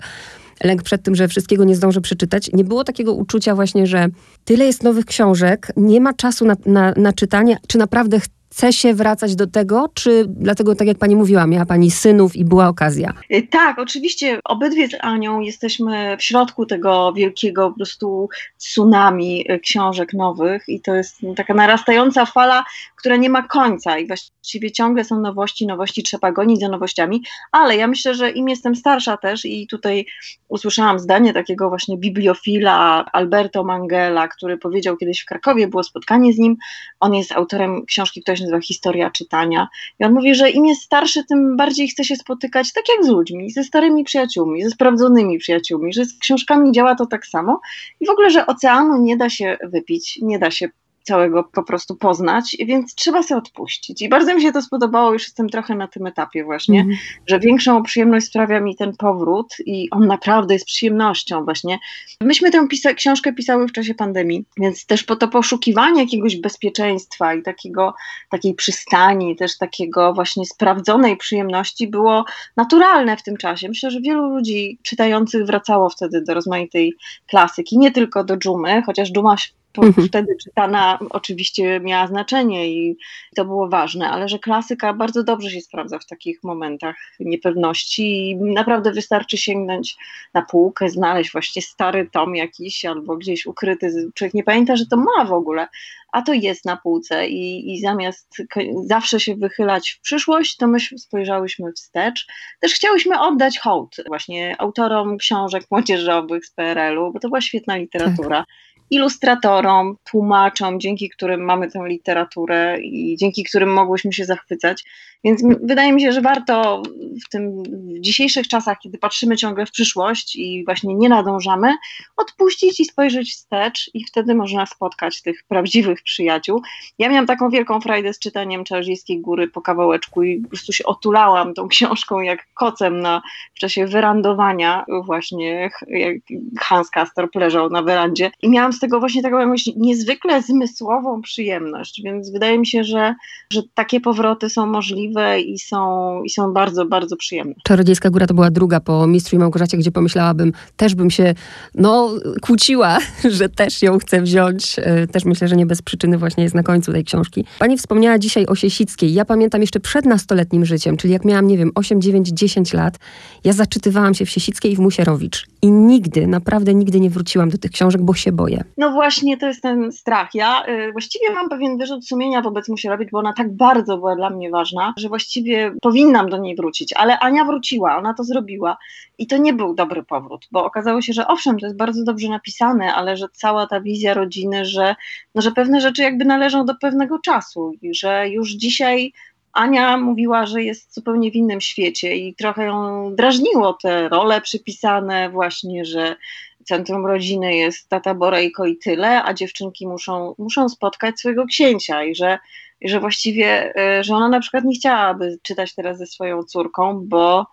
lęk 0.64 0.84
przed 0.84 1.04
tym, 1.04 1.16
że 1.16 1.28
wszystkiego 1.28 1.64
nie 1.64 1.76
zdążę 1.76 2.02
przeczytać. 2.02 2.50
Nie 2.54 2.64
było 2.64 2.84
takiego 2.84 3.14
uczucia 3.14 3.56
właśnie, 3.56 3.88
że 3.88 4.08
tyle 4.46 4.66
jest 4.66 4.84
nowych 4.84 5.06
książek, 5.06 5.72
nie 5.78 6.02
ma 6.02 6.14
czasu 6.14 6.46
na, 6.46 6.56
na, 6.66 6.94
na 6.98 7.14
czytanie, 7.14 7.58
czy 7.68 7.78
naprawdę 7.78 8.20
chcę 8.20 8.41
chce 8.52 8.74
się 8.74 8.94
wracać 8.94 9.36
do 9.36 9.48
tego, 9.48 9.90
czy 9.94 10.26
dlatego, 10.28 10.76
tak 10.76 10.88
jak 10.88 10.98
pani 10.98 11.16
mówiła, 11.16 11.48
miała 11.48 11.66
pani 11.66 11.92
synów 11.92 12.36
i 12.36 12.46
była 12.46 12.68
okazja? 12.68 13.14
Y, 13.34 13.48
tak, 13.48 13.80
oczywiście 13.80 14.40
obydwie 14.44 14.88
z 14.88 14.96
Anią 15.02 15.40
jesteśmy 15.40 16.18
w 16.18 16.24
środku 16.24 16.66
tego 16.66 17.14
wielkiego 17.14 17.70
po 17.70 17.76
prostu 17.76 18.30
tsunami 18.58 19.52
y, 19.52 19.60
książek 19.60 20.14
nowych 20.14 20.64
i 20.68 20.82
to 20.82 20.96
jest 20.96 21.18
taka 21.36 21.54
narastająca 21.54 22.26
fala, 22.26 22.64
która 23.02 23.16
nie 23.16 23.30
ma 23.30 23.44
końca 23.44 23.98
i 23.98 24.08
właściwie 24.08 24.72
ciągle 24.72 25.04
są 25.04 25.22
nowości, 25.22 25.68
nowości, 25.68 26.04
trzeba 26.04 26.32
gonić 26.32 26.60
za 26.60 26.70
nowościami, 26.70 27.24
ale 27.52 27.78
ja 27.78 27.88
myślę, 27.88 28.16
że 28.16 28.32
im 28.32 28.50
jestem 28.50 28.76
starsza 28.76 29.18
też 29.18 29.46
i 29.46 29.68
tutaj 29.68 30.06
usłyszałam 30.48 31.00
zdanie 31.00 31.34
takiego 31.34 31.70
właśnie 31.70 31.98
bibliofila 31.98 33.06
Alberto 33.14 33.64
Mangela, 33.64 34.28
który 34.28 34.58
powiedział 34.58 34.98
kiedyś 34.98 35.22
w 35.22 35.26
Krakowie, 35.26 35.68
było 35.68 35.84
spotkanie 35.84 36.34
z 36.34 36.38
nim, 36.38 36.58
on 37.00 37.14
jest 37.14 37.32
autorem 37.32 37.86
książki, 37.86 38.22
która 38.22 38.36
się 38.36 38.44
nazywa 38.44 38.62
Historia 38.62 39.12
czytania. 39.12 39.68
I 40.00 40.06
on 40.06 40.14
mówi, 40.14 40.36
że 40.36 40.50
im 40.50 40.66
jest 40.66 40.82
starszy, 40.82 41.24
tym 41.26 41.58
bardziej 41.58 41.88
chce 41.88 42.04
się 42.04 42.16
spotykać 42.16 42.74
tak 42.74 42.84
jak 42.96 43.06
z 43.06 43.10
ludźmi, 43.10 43.52
ze 43.52 43.64
starymi 43.64 44.04
przyjaciółmi, 44.04 44.64
ze 44.64 44.70
sprawdzonymi 44.70 45.38
przyjaciółmi, 45.38 45.94
że 45.94 46.06
z 46.06 46.20
książkami 46.20 46.72
działa 46.72 46.96
to 46.96 47.06
tak 47.06 47.26
samo 47.26 47.60
i 48.00 48.06
w 48.06 48.10
ogóle, 48.10 48.30
że 48.30 48.46
oceanu 48.46 48.98
nie 48.98 49.18
da 49.18 49.30
się 49.30 49.58
wypić, 49.64 50.20
nie 50.22 50.40
da 50.40 50.52
się 50.52 50.70
całego 51.04 51.44
po 51.44 51.64
prostu 51.64 51.96
poznać, 51.96 52.58
więc 52.66 52.96
trzeba 52.96 53.24
sobie 53.24 53.38
odpuścić. 53.38 54.02
I 54.02 54.10
bardzo 54.10 54.36
mi 54.36 54.42
się 54.42 54.52
to 54.52 54.62
spodobało, 54.62 55.14
już 55.14 55.24
jestem 55.24 55.50
trochę 55.50 55.76
na 55.76 55.88
tym 55.88 56.08
etapie 56.08 56.44
właśnie, 56.44 56.82
mm. 56.82 56.98
że 57.28 57.40
większą 57.40 57.84
przyjemność 57.84 58.26
sprawia 58.26 58.60
mi 58.60 58.76
ten 58.76 58.96
powrót 58.98 59.56
i 59.66 59.90
on 59.90 60.08
naprawdę 60.08 60.54
jest 60.54 60.66
przyjemnością 60.66 61.44
właśnie. 61.44 61.80
Myśmy 62.22 62.52
tę 62.52 62.68
pisa 62.68 62.94
książkę 62.94 63.34
pisały 63.34 63.68
w 63.68 63.72
czasie 63.72 63.96
pandemii, 63.96 64.46
więc 64.58 64.86
też 64.86 65.04
po 65.04 65.16
to 65.16 65.28
poszukiwanie 65.28 66.02
jakiegoś 66.02 66.36
bezpieczeństwa 66.36 67.34
i 67.34 67.42
takiego, 67.42 67.94
takiej 68.30 68.54
przystani, 68.54 69.36
też 69.36 69.58
takiego 69.58 70.14
właśnie 70.14 70.46
sprawdzonej 70.46 71.18
przyjemności 71.18 71.88
było 71.88 72.26
naturalne 72.58 73.18
w 73.18 73.24
tym 73.24 73.38
czasie. 73.38 73.70
Myślę, 73.70 73.92
że 73.92 74.02
wielu 74.02 74.30
ludzi 74.30 74.80
czytających 74.84 75.46
wracało 75.46 75.90
wtedy 75.90 76.22
do 76.22 76.34
rozmaitej 76.34 76.94
klasyki, 77.28 77.78
nie 77.78 77.92
tylko 77.92 78.24
do 78.24 78.38
dżumy, 78.38 78.82
chociaż 78.86 79.12
dżuma 79.12 79.36
Mhm. 79.78 80.08
Wtedy 80.08 80.36
czytana 80.44 81.00
oczywiście 81.10 81.80
miała 81.80 82.08
znaczenie 82.08 82.72
i 82.72 82.98
to 83.36 83.46
było 83.46 83.70
ważne, 83.70 84.10
ale 84.10 84.30
że 84.30 84.40
klasyka 84.40 84.94
bardzo 84.94 85.24
dobrze 85.24 85.50
się 85.50 85.62
sprawdza 85.62 86.00
w 86.00 86.06
takich 86.06 86.44
momentach 86.44 86.96
niepewności 87.20 88.30
i 88.30 88.36
naprawdę 88.36 88.92
wystarczy 88.92 89.38
sięgnąć 89.38 89.98
na 90.34 90.42
półkę, 90.42 90.90
znaleźć 90.90 91.32
właśnie 91.32 91.62
stary 91.62 92.10
tom 92.12 92.36
jakiś 92.36 92.86
albo 92.86 93.18
gdzieś 93.18 93.46
ukryty, 93.46 94.12
człowiek 94.16 94.34
nie 94.34 94.44
pamięta, 94.44 94.76
że 94.76 94.86
to 94.86 94.98
ma 94.98 95.26
w 95.26 95.34
ogóle, 95.34 95.68
a 96.12 96.22
to 96.22 96.34
jest 96.34 96.66
na 96.66 96.78
półce 96.78 97.28
i, 97.28 97.74
i 97.74 97.82
zamiast 97.82 98.44
zawsze 98.84 99.20
się 99.20 99.36
wychylać 99.36 99.92
w 99.92 100.02
przyszłość, 100.02 100.58
to 100.58 100.68
my 100.68 100.80
spojrzałyśmy 100.80 101.74
wstecz. 101.74 102.28
Też 102.60 102.74
chciałyśmy 102.74 103.20
oddać 103.20 103.60
hołd 103.60 103.96
właśnie 104.08 104.56
autorom 104.62 105.18
książek 105.18 105.64
młodzieżowych 105.72 106.46
z 106.46 106.52
PRL-u, 106.52 107.14
bo 107.14 107.20
to 107.20 107.28
była 107.28 107.42
świetna 107.42 107.76
literatura. 107.76 108.38
Tak 108.38 108.48
ilustratorom, 108.92 109.98
tłumaczom, 110.04 110.80
dzięki 110.80 111.10
którym 111.10 111.42
mamy 111.42 111.72
tę 111.72 111.88
literaturę 111.88 112.82
i 112.82 113.18
dzięki 113.20 113.44
którym 113.44 113.74
mogłyśmy 113.74 114.14
się 114.14 114.26
zachwycać. 114.26 114.84
Więc 115.24 115.44
wydaje 115.64 115.94
mi 115.94 116.02
się, 116.02 116.12
że 116.12 116.22
warto 116.22 116.84
w 117.26 117.30
tym 117.30 117.64
w 117.64 118.00
dzisiejszych 118.00 118.48
czasach, 118.48 118.78
kiedy 118.84 118.98
patrzymy 118.98 119.38
ciągle 119.38 119.66
w 119.66 119.72
przyszłość 119.72 120.36
i 120.36 120.66
właśnie 120.66 120.96
nie 120.96 121.10
nadążamy, 121.10 121.74
odpuścić 122.18 122.80
i 122.80 122.86
spojrzeć 122.86 123.32
wstecz 123.32 123.92
i 123.94 124.06
wtedy 124.06 124.36
można 124.36 124.66
spotkać 124.66 125.22
tych 125.22 125.44
prawdziwych 125.48 126.04
przyjaciół. 126.04 126.62
Ja 127.00 127.10
miałam 127.10 127.26
taką 127.26 127.50
wielką 127.50 127.82
frajdę 127.82 128.14
z 128.14 128.20
czytaniem 128.20 128.64
Czarzyjskiej 128.64 129.20
Góry 129.20 129.48
po 129.48 129.62
kawałeczku 129.62 130.24
i 130.24 130.42
po 130.42 130.50
prostu 130.50 130.74
się 130.74 130.84
otulałam 130.84 131.54
tą 131.54 131.68
książką 131.68 132.20
jak 132.20 132.48
kocem 132.54 133.00
na, 133.00 133.22
w 133.54 133.60
czasie 133.60 133.86
wyrandowania 133.86 134.86
właśnie, 135.06 135.70
jak 135.88 136.18
Hans 136.60 136.90
Castor 136.90 137.30
leżał 137.36 137.70
na 137.70 137.82
werandzie 137.82 138.32
i 138.42 138.50
miałam 138.50 138.74
tego 138.82 139.00
właśnie 139.00 139.22
taką 139.22 139.40
jakąś 139.40 139.70
niezwykle 139.76 140.42
zmysłową 140.42 141.22
przyjemność, 141.22 142.02
więc 142.04 142.32
wydaje 142.32 142.60
mi 142.60 142.68
się, 142.68 142.84
że, 142.84 143.16
że 143.54 143.62
takie 143.74 144.02
powroty 144.02 144.50
są 144.50 144.66
możliwe 144.66 145.42
i 145.42 145.60
są, 145.60 146.24
i 146.24 146.30
są 146.30 146.54
bardzo, 146.54 146.86
bardzo 146.86 147.18
przyjemne. 147.18 147.54
Czarodziejska 147.64 148.10
Góra 148.10 148.28
to 148.28 148.34
była 148.34 148.52
druga 148.52 148.80
po 148.80 149.08
Mistrzu 149.08 149.36
i 149.36 149.40
Małgorzacie, 149.40 149.78
gdzie 149.78 149.92
pomyślałabym, 149.92 150.54
też 150.78 150.96
bym 150.96 151.10
się 151.10 151.34
no, 151.76 152.10
kłóciła, 152.42 152.98
że 153.38 153.50
też 153.50 153.82
ją 153.82 154.00
chcę 154.00 154.22
wziąć. 154.22 154.76
E, 154.80 155.08
też 155.08 155.26
myślę, 155.26 155.48
że 155.48 155.56
nie 155.56 155.66
bez 155.66 155.82
przyczyny 155.82 156.18
właśnie 156.18 156.44
jest 156.44 156.56
na 156.56 156.64
końcu 156.64 156.92
tej 156.92 157.04
książki. 157.04 157.46
Pani 157.60 157.78
wspomniała 157.78 158.20
dzisiaj 158.20 158.46
o 158.46 158.56
Siesickiej. 158.56 159.14
Ja 159.14 159.26
pamiętam 159.26 159.62
jeszcze 159.62 159.80
przed 159.80 160.06
nastoletnim 160.06 160.66
życiem, 160.66 160.98
czyli 160.98 161.14
jak 161.14 161.26
miałam, 161.26 161.48
nie 161.48 161.58
wiem, 161.58 161.72
8, 161.76 162.02
9, 162.02 162.30
10 162.30 162.74
lat, 162.74 163.00
ja 163.44 163.54
zaczytywałam 163.54 164.14
się 164.14 164.26
w 164.26 164.30
Siesickiej 164.30 164.72
i 164.72 164.76
w 164.76 164.80
Musierowicz. 164.80 165.48
I 165.62 165.72
nigdy, 165.72 166.28
naprawdę 166.28 166.74
nigdy 166.74 167.00
nie 167.00 167.10
wróciłam 167.10 167.50
do 167.50 167.58
tych 167.58 167.72
książek, 167.72 168.02
bo 168.02 168.14
się 168.14 168.32
boję. 168.32 168.64
No 168.78 168.92
właśnie, 168.92 169.38
to 169.38 169.48
jest 169.48 169.62
ten 169.62 169.92
strach. 169.92 170.36
Ja 170.36 170.66
y, 170.68 170.92
właściwie 170.92 171.32
mam 171.34 171.50
pewien 171.50 171.78
wyrzut 171.78 172.08
sumienia 172.08 172.42
wobec 172.42 172.68
robić, 172.86 173.10
bo 173.12 173.20
ona 173.20 173.34
tak 173.34 173.56
bardzo 173.56 173.98
była 173.98 174.16
dla 174.16 174.30
mnie 174.30 174.50
ważna, 174.50 174.94
że 174.98 175.10
właściwie 175.10 175.74
powinnam 175.82 176.30
do 176.30 176.38
niej 176.38 176.56
wrócić. 176.56 176.94
Ale 176.94 177.20
Ania 177.20 177.46
wróciła, 177.46 177.98
ona 177.98 178.14
to 178.14 178.24
zrobiła. 178.24 178.78
I 179.18 179.28
to 179.28 179.38
nie 179.38 179.54
był 179.54 179.74
dobry 179.74 180.04
powrót, 180.04 180.48
bo 180.52 180.66
okazało 180.66 181.02
się, 181.02 181.14
że 181.14 181.28
owszem, 181.28 181.60
to 181.60 181.66
jest 181.66 181.78
bardzo 181.78 182.04
dobrze 182.04 182.30
napisane, 182.30 182.94
ale 182.94 183.18
że 183.18 183.26
cała 183.34 183.68
ta 183.68 183.82
wizja 183.82 184.14
rodziny, 184.14 184.66
że, 184.66 184.96
no, 185.36 185.42
że 185.42 185.52
pewne 185.52 185.82
rzeczy 185.82 186.02
jakby 186.02 186.26
należą 186.26 186.66
do 186.66 186.76
pewnego 186.76 187.20
czasu 187.20 187.74
i 187.82 187.96
że 187.96 188.30
już 188.30 188.52
dzisiaj 188.52 189.14
Ania 189.54 189.98
mówiła, 189.98 190.46
że 190.46 190.64
jest 190.64 190.94
zupełnie 190.94 191.32
w 191.32 191.36
innym 191.36 191.62
świecie 191.62 192.16
i 192.16 192.36
trochę 192.36 192.66
ją 192.66 193.16
drażniło 193.16 193.74
te 193.74 194.10
role 194.10 194.42
przypisane, 194.42 195.30
właśnie, 195.30 195.86
że 195.86 196.16
centrum 196.66 197.06
rodziny 197.06 197.56
jest 197.56 197.90
tata 197.90 198.14
Borejko 198.14 198.66
i 198.66 198.78
tyle, 198.78 199.24
a 199.24 199.34
dziewczynki 199.34 199.88
muszą, 199.88 200.36
muszą 200.38 200.70
spotkać 200.70 201.20
swojego 201.20 201.46
księcia 201.46 202.04
i 202.04 202.16
że, 202.16 202.40
że 202.82 203.00
właściwie, 203.00 203.76
e, 203.76 204.04
że 204.04 204.16
ona 204.16 204.30
na 204.30 204.40
przykład 204.40 204.64
nie 204.64 204.76
chciałaby 204.76 205.40
czytać 205.42 205.76
teraz 205.76 205.98
ze 205.98 206.06
swoją 206.06 206.44
córką, 206.44 207.02
bo 207.08 207.46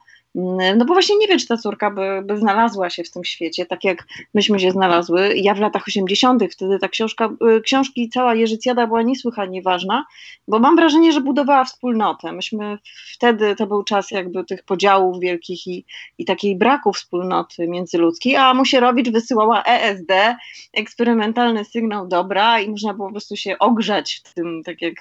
no 0.77 0.85
bo 0.85 0.95
właśnie 0.95 1.17
nie 1.17 1.29
wiem, 1.29 1.39
czy 1.39 1.47
ta 1.47 1.57
córka 1.57 1.91
by, 1.91 2.23
by, 2.25 2.39
znalazła 2.39 2.91
się 2.91 3.05
w 3.05 3.11
tym 3.11 3.25
świecie, 3.25 3.67
tak 3.67 3.85
jak 3.85 4.07
myśmy 4.35 4.61
się 4.61 4.71
znalazły. 4.71 5.37
Ja 5.37 5.55
w 5.55 5.61
latach 5.61 5.83
80., 5.89 6.43
wtedy 6.53 6.79
ta 6.79 6.89
książka, 6.89 7.31
y, 7.57 7.61
książki, 7.61 8.09
cała 8.09 8.35
Jerzycjada 8.35 8.87
była 8.87 9.03
niesłychanie 9.03 9.63
ważna, 9.63 10.07
bo 10.49 10.59
mam 10.59 10.77
wrażenie, 10.77 11.13
że 11.13 11.21
budowała 11.21 11.65
wspólnotę. 11.65 12.33
Myśmy 12.33 12.79
wtedy, 13.15 13.57
to 13.57 13.67
był 13.67 13.83
czas 13.83 14.11
jakby 14.11 14.45
tych 14.45 14.63
podziałów 14.63 15.21
wielkich 15.21 15.67
i, 15.67 15.85
i 16.19 16.25
takiej 16.25 16.57
braku 16.57 16.93
wspólnoty 16.93 17.69
międzyludzkiej, 17.69 18.37
a 18.37 18.55
Musierowicz 18.55 19.11
wysyłała 19.11 19.63
ESD, 19.63 20.37
eksperymentalny 20.73 21.65
sygnał 21.65 22.09
dobra 22.09 22.61
i 22.61 22.71
można 22.71 22.95
było 22.95 23.09
po 23.09 23.13
prostu 23.13 23.37
się 23.37 23.59
ogrzać 23.59 24.23
w 24.25 24.35
tym, 24.35 24.63
tak 24.65 24.83
jak 24.83 24.95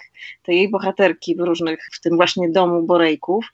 te 0.43 0.53
jej 0.53 0.69
bohaterki 0.69 1.35
w 1.35 1.39
różnych, 1.39 1.89
w 1.93 2.01
tym 2.01 2.15
właśnie 2.15 2.49
domu 2.49 2.83
Borejków. 2.83 3.45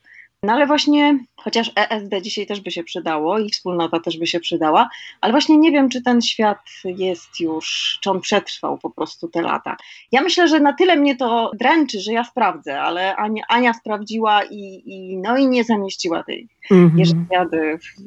No 0.44 0.54
ale 0.54 0.68
właśnie, 0.68 1.20
chociaż 1.36 1.72
ESD 1.76 2.22
dzisiaj 2.22 2.48
też 2.48 2.62
by 2.62 2.72
się 2.72 2.84
przydało 2.84 3.40
i 3.40 3.50
wspólnota 3.50 4.00
też 4.00 4.18
by 4.18 4.28
się 4.28 4.40
przydała, 4.40 4.90
ale 5.22 5.34
właśnie 5.34 5.58
nie 5.58 5.72
wiem, 5.72 5.90
czy 5.90 6.02
ten 6.02 6.22
świat 6.22 6.58
jest 6.86 7.40
już, 7.40 7.98
czy 8.02 8.10
on 8.10 8.22
przetrwał 8.22 8.78
po 8.78 8.90
prostu 8.90 9.28
te 9.28 9.42
lata. 9.42 9.76
Ja 10.12 10.22
myślę, 10.22 10.48
że 10.48 10.60
na 10.60 10.74
tyle 10.74 10.96
mnie 10.96 11.16
to 11.16 11.52
dręczy, 11.60 12.00
że 12.00 12.14
ja 12.14 12.24
sprawdzę, 12.24 12.82
ale 12.82 13.16
Ania, 13.16 13.44
Ania 13.50 13.74
sprawdziła 13.74 14.44
i, 14.44 14.84
i, 14.86 15.18
no 15.18 15.38
i 15.38 15.48
nie 15.48 15.64
zamieściła 15.64 16.24
tej 16.24 16.48
mhm. 16.72 17.28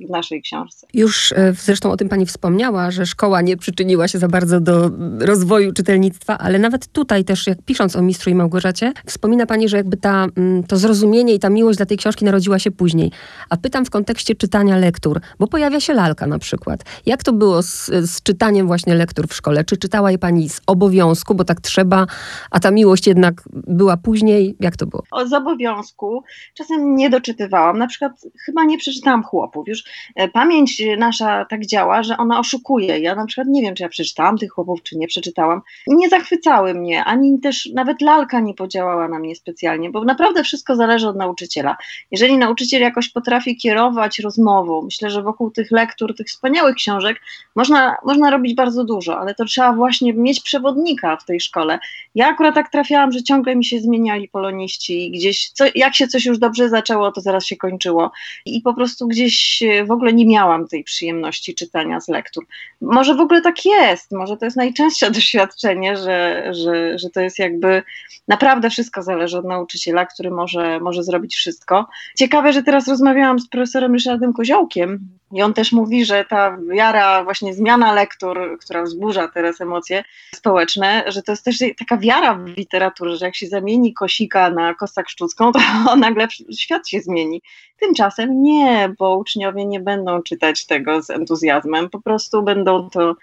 w 0.07 0.11
naszej 0.11 0.43
książce. 0.43 0.87
Już 0.95 1.33
e, 1.33 1.53
zresztą 1.53 1.91
o 1.91 1.97
tym 1.97 2.09
pani 2.09 2.27
wspomniała, 2.27 2.91
że 2.91 3.07
szkoła 3.07 3.43
nie 3.43 3.57
przyczyniła 3.57 4.09
się 4.09 4.19
za 4.19 4.29
bardzo 4.29 4.61
do 4.61 4.91
rozwoju 5.21 5.73
czytelnictwa, 5.73 6.39
ale 6.39 6.59
nawet 6.59 6.87
tutaj 6.87 7.25
też, 7.25 7.47
jak 7.47 7.59
pisząc 7.63 7.97
o 7.97 8.03
Mistrzu 8.03 8.31
i 8.31 8.35
Małgorzacie, 8.35 8.93
wspomina 9.07 9.47
pani, 9.47 9.69
że 9.69 9.77
jakby 9.77 9.97
ta, 9.97 10.27
mm, 10.37 10.65
to 10.65 10.77
zrozumienie 10.77 11.35
i 11.35 11.39
ta 11.39 11.51
miłość 11.51 11.77
dla 11.77 11.87
tej 11.87 11.97
książki 11.97 12.26
narodziła 12.27 12.59
się 12.59 12.71
później. 12.71 13.11
A 13.51 13.57
pytam 13.57 13.85
w 13.85 13.91
kontekście 13.91 14.35
czytania 14.35 14.77
lektur, 14.77 15.21
bo 15.39 15.47
pojawia 15.47 15.81
się 15.81 15.95
lalka 15.95 16.27
na 16.27 16.39
przykład. 16.39 16.85
Jak 17.07 17.23
to 17.23 17.33
było 17.33 17.63
z, 17.63 17.87
z 17.87 18.23
czytaniem 18.23 18.67
właśnie 18.67 18.95
lektur 18.95 19.29
w 19.29 19.35
szkole? 19.35 19.65
Czy 19.65 19.77
czytała 19.77 20.11
je 20.11 20.19
pani 20.19 20.49
z 20.49 20.61
obowiązku, 20.67 21.35
bo 21.35 21.45
tak 21.45 21.61
trzeba, 21.61 22.07
a 22.51 22.61
ta 22.61 22.71
miłość 22.71 23.07
jednak 23.07 23.43
była 23.53 23.97
później? 23.97 24.57
Jak 24.61 24.77
to 24.77 24.87
było? 24.87 25.03
O, 25.11 25.27
z 25.27 25.33
obowiązku. 25.33 26.23
Czasem 26.55 26.97
nie 26.97 27.11
doczytywałam. 27.11 27.79
Na 27.79 27.87
przykład 27.87 28.13
chyba 28.45 28.65
nie 28.65 28.79
przeczytałam 28.79 29.23
chłopów. 29.23 29.69
Już 29.69 29.85
e, 30.15 30.29
pamięć 30.29 30.83
nasza 30.99 31.45
tak 31.45 31.67
działa, 31.67 32.03
że 32.03 32.17
ona 32.17 32.39
oszukuje. 32.39 32.99
Ja 32.99 33.15
na 33.15 33.27
przykład 33.27 33.49
nie 33.49 33.63
wiem, 33.63 33.75
czy 33.75 33.83
ja 33.83 33.89
przeczytałam 33.89 34.39
tych 34.39 34.51
chłopów, 34.51 34.83
czy 34.83 34.99
nie 34.99 35.07
przeczytałam. 35.07 35.61
Nie 35.87 36.09
zachwycały 36.09 36.75
mnie, 36.75 37.05
ani 37.05 37.41
też 37.41 37.69
nawet 37.75 38.03
lalka 38.03 38.41
nie 38.41 38.55
podziałała 38.55 39.09
na 39.09 39.19
mnie 39.19 39.37
specjalnie, 39.37 39.91
bo 39.91 40.05
naprawdę 40.05 40.43
wszystko 40.45 40.77
zależy 40.77 41.09
od 41.09 41.17
nauczyciela. 41.17 41.77
Jeżeli 42.17 42.39
nauczyciel 42.39 42.83
jakoś 42.83 43.09
potrafi 43.09 43.57
kierować 43.57 44.19
rozmową, 44.19 44.83
myślę, 44.83 45.11
że 45.11 45.23
wokół 45.23 45.51
tych 45.51 45.71
lektur, 45.71 46.17
tych 46.17 46.27
wspaniałych 46.27 46.75
książek 46.75 47.21
można, 47.55 47.97
można 48.05 48.31
robić 48.31 48.55
bardzo 48.55 48.85
dużo, 48.85 49.19
ale 49.19 49.35
to 49.35 49.45
trzeba 49.45 49.73
właśnie 49.73 50.13
mieć 50.13 50.41
przewodnika 50.41 51.17
w 51.17 51.25
tej 51.25 51.41
szkole. 51.41 51.79
Ja 52.15 52.29
akurat 52.29 52.55
tak 52.55 52.71
trafiałam, 52.71 53.13
że 53.13 53.23
ciągle 53.23 53.57
mi 53.57 53.65
się 53.65 53.81
zmieniali 53.81 54.29
poloniści 54.29 55.07
i 55.07 55.11
gdzieś, 55.11 55.51
co, 55.51 55.65
jak 55.75 55.95
się 55.95 56.09
coś 56.09 56.27
już 56.27 56.39
dobrze 56.39 56.69
zaczęło, 56.69 57.13
to 57.13 57.21
zaraz 57.21 57.47
się 57.47 57.57
kończyło 57.57 58.11
i 58.47 58.61
po 58.61 58.75
prostu 58.75 59.09
gdzieś 59.09 59.63
e, 59.63 59.85
w 59.85 59.91
ogóle 59.91 60.13
nie 60.13 60.27
miałam 60.27 60.69
tej 60.69 60.85
przyjemności 60.85 61.55
czytania 61.55 62.01
z 62.01 62.09
lektur. 62.09 62.47
Może 62.81 63.15
w 63.15 63.21
ogóle 63.21 63.41
tak 63.41 63.65
jest, 63.65 64.13
może 64.13 64.37
to 64.37 64.45
jest 64.45 64.57
najczęstsze 64.57 65.11
doświadczenie, 65.21 65.97
że, 65.97 66.49
że, 66.55 66.99
że 66.99 67.11
to 67.11 67.21
jest 67.21 67.39
jakby 67.39 67.83
naprawdę 68.29 68.71
wszystko 68.71 69.03
zależy 69.03 69.39
od 69.39 69.45
nauczyciela, 69.45 70.07
który 70.07 70.31
może, 70.31 70.81
może 70.81 71.03
zrobić 71.03 71.37
wszystko. 71.37 71.87
Ciekawe, 72.15 72.53
że 72.53 72.63
teraz 72.63 72.89
rozmawiałam 72.89 73.39
z 73.39 73.49
profesorem 73.49 73.93
Ryszardem 73.93 74.33
Koziołkiem 74.33 75.09
i 75.33 75.43
on 75.43 75.55
też 75.55 75.73
mówi, 75.73 76.05
że 76.05 76.25
ta 76.25 76.59
wiara, 76.71 77.25
właśnie 77.25 77.55
zmiana 77.55 77.93
lektur, 77.93 78.59
która 78.61 78.83
wzburza 78.83 79.29
teraz 79.29 79.61
emocje 79.61 80.05
społeczne, 80.35 81.05
że 81.07 81.23
to 81.23 81.33
jest 81.33 81.45
też 81.45 81.59
taka 81.79 81.97
wiara 81.97 82.35
w 82.35 82.47
literaturze, 82.47 83.17
że 83.17 83.27
jak 83.27 83.37
się 83.37 83.47
zamieni 83.47 83.95
Kosika 83.95 84.51
na 84.51 84.75
Kostak 84.75 85.09
Szczucką, 85.09 85.53
to 85.53 85.61
nagle 85.97 86.29
świat 86.59 86.89
się 86.89 87.01
zmieni. 87.01 87.43
Tymczasem 87.81 88.43
nie, 88.43 88.95
bo 88.99 89.17
uczniowie 89.17 89.67
nie 89.67 89.81
będą 89.81 90.23
czytać 90.23 90.67
tego 90.67 91.03
z 91.03 91.11
entuzjazmem, 91.11 91.91
po 91.91 92.01
prostu 92.01 92.43
będą 92.43 92.91
to 92.91 93.17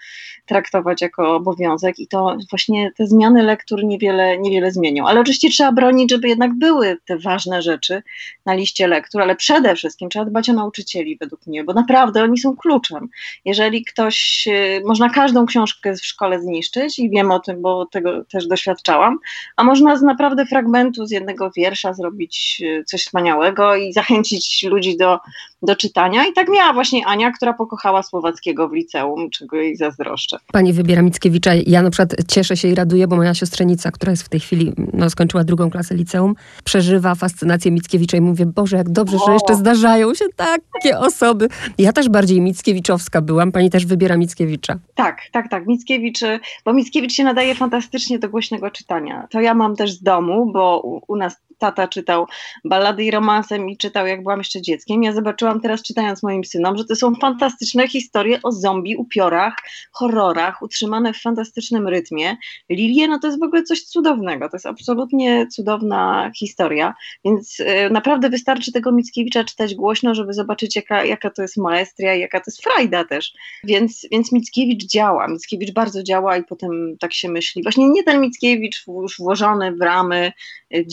traktować 0.46 1.02
jako 1.02 1.36
obowiązek 1.36 1.98
i 1.98 2.06
to 2.06 2.36
właśnie 2.50 2.92
te 2.96 3.06
zmiany 3.06 3.42
lektur 3.42 3.84
niewiele, 3.84 4.38
niewiele 4.38 4.70
zmienią. 4.70 5.06
Ale 5.06 5.20
oczywiście 5.20 5.50
trzeba 5.50 5.72
bronić, 5.72 6.10
żeby 6.10 6.28
jednak 6.28 6.54
były 6.54 6.96
te 7.04 7.18
ważne 7.18 7.62
rzeczy 7.62 8.02
na 8.46 8.54
liście 8.54 8.63
lektur, 8.86 9.22
ale 9.22 9.36
przede 9.36 9.74
wszystkim 9.74 10.08
trzeba 10.08 10.24
dbać 10.24 10.50
o 10.50 10.52
nauczycieli 10.52 11.16
według 11.16 11.46
mnie, 11.46 11.64
bo 11.64 11.72
naprawdę 11.72 12.22
oni 12.22 12.38
są 12.38 12.56
kluczem. 12.56 13.08
Jeżeli 13.44 13.84
ktoś, 13.84 14.48
y, 14.48 14.82
można 14.84 15.10
każdą 15.10 15.46
książkę 15.46 15.94
w 15.94 16.06
szkole 16.06 16.40
zniszczyć 16.40 16.98
i 16.98 17.10
wiem 17.10 17.30
o 17.30 17.40
tym, 17.40 17.62
bo 17.62 17.86
tego 17.86 18.24
też 18.24 18.46
doświadczałam, 18.46 19.18
a 19.56 19.64
można 19.64 19.96
z 19.96 20.02
naprawdę 20.02 20.46
fragmentu, 20.46 21.06
z 21.06 21.10
jednego 21.10 21.50
wiersza 21.56 21.92
zrobić 21.92 22.62
y, 22.64 22.84
coś 22.84 23.04
wspaniałego 23.04 23.76
i 23.76 23.92
zachęcić 23.92 24.62
ludzi 24.62 24.96
do, 24.96 25.18
do 25.62 25.76
czytania. 25.76 26.26
I 26.26 26.32
tak 26.32 26.48
miała 26.48 26.72
właśnie 26.72 27.06
Ania, 27.06 27.30
która 27.30 27.52
pokochała 27.52 28.02
Słowackiego 28.02 28.68
w 28.68 28.72
liceum, 28.72 29.30
czego 29.30 29.56
jej 29.56 29.76
zazdroszczę. 29.76 30.38
Pani 30.52 30.72
wybiera 30.72 31.02
Mickiewicza. 31.02 31.50
Ja 31.66 31.82
na 31.82 31.90
przykład 31.90 32.14
cieszę 32.28 32.56
się 32.56 32.68
i 32.68 32.74
raduję, 32.74 33.08
bo 33.08 33.16
moja 33.16 33.34
siostrzenica, 33.34 33.90
która 33.90 34.10
jest 34.10 34.22
w 34.22 34.28
tej 34.28 34.40
chwili, 34.40 34.72
no, 34.92 35.10
skończyła 35.10 35.44
drugą 35.44 35.70
klasę 35.70 35.94
liceum, 35.94 36.34
przeżywa 36.64 37.14
fascynację 37.14 37.70
Mickiewicza 37.70 38.16
i 38.16 38.20
mówię, 38.20 38.46
Boże, 38.54 38.76
jak 38.76 38.88
dobrze, 38.88 39.18
że 39.26 39.32
jeszcze 39.32 39.54
zdarzają 39.54 40.14
się 40.14 40.24
takie 40.36 40.98
osoby. 40.98 41.48
Ja 41.78 41.92
też 41.92 42.08
bardziej 42.08 42.40
Mickiewiczowska 42.40 43.20
byłam. 43.20 43.52
Pani 43.52 43.70
też 43.70 43.86
wybiera 43.86 44.16
Mickiewicza. 44.16 44.78
Tak, 44.94 45.20
tak, 45.32 45.48
tak. 45.50 45.66
Mickiewicz, 45.66 46.20
bo 46.64 46.72
Mickiewicz 46.72 47.12
się 47.12 47.24
nadaje 47.24 47.54
fantastycznie 47.54 48.18
do 48.18 48.28
głośnego 48.28 48.70
czytania. 48.70 49.26
To 49.30 49.40
ja 49.40 49.54
mam 49.54 49.76
też 49.76 49.92
z 49.92 50.02
domu, 50.02 50.52
bo 50.52 50.80
u, 50.84 51.12
u 51.12 51.16
nas 51.16 51.36
tata 51.58 51.88
czytał 51.88 52.26
ballady 52.64 53.04
i 53.04 53.10
romanse 53.10 53.58
i 53.58 53.76
czytał, 53.76 54.06
jak 54.06 54.22
byłam 54.22 54.38
jeszcze 54.38 54.62
dzieckiem. 54.62 55.02
Ja 55.02 55.12
zobaczyłam 55.12 55.60
teraz, 55.60 55.82
czytając 55.82 56.22
moim 56.22 56.44
synom, 56.44 56.78
że 56.78 56.84
to 56.84 56.96
są 56.96 57.14
fantastyczne 57.14 57.88
historie 57.88 58.38
o 58.42 58.52
zombie, 58.52 58.96
upiorach, 58.96 59.56
horrorach, 59.92 60.62
utrzymane 60.62 61.12
w 61.12 61.20
fantastycznym 61.20 61.88
rytmie. 61.88 62.36
Lilie, 62.70 63.08
no 63.08 63.18
to 63.18 63.26
jest 63.26 63.40
w 63.40 63.42
ogóle 63.42 63.62
coś 63.62 63.82
cudownego. 63.82 64.48
To 64.48 64.56
jest 64.56 64.66
absolutnie 64.66 65.46
cudowna 65.46 66.30
historia, 66.38 66.94
więc 67.24 67.60
y, 67.60 67.90
naprawdę 67.90 68.30
wystarczy 68.30 68.72
tego 68.72 68.92
Mickiewicza 68.92 69.44
czytać 69.44 69.74
głośno, 69.74 70.14
żeby 70.14 70.32
zobaczyć, 70.32 70.76
jaka, 70.76 71.04
jaka 71.04 71.30
to 71.30 71.42
jest 71.42 71.56
maestria 71.56 72.14
jaka 72.24 72.40
to 72.40 72.44
jest 72.46 72.62
frajda 72.62 73.04
też. 73.04 73.32
Więc, 73.64 74.06
więc 74.12 74.32
Mickiewicz 74.32 74.84
działa. 74.84 75.28
Mickiewicz 75.28 75.72
bardzo 75.72 76.02
działa 76.02 76.36
i 76.36 76.44
potem 76.44 76.96
tak 77.00 77.12
się 77.12 77.28
myśli. 77.28 77.62
Właśnie 77.62 77.88
nie 77.88 78.02
ten 78.02 78.20
Mickiewicz 78.20 78.84
już 78.86 79.18
włożony 79.18 79.72
w 79.72 79.80
ramy 79.80 80.32
y, 80.74 80.84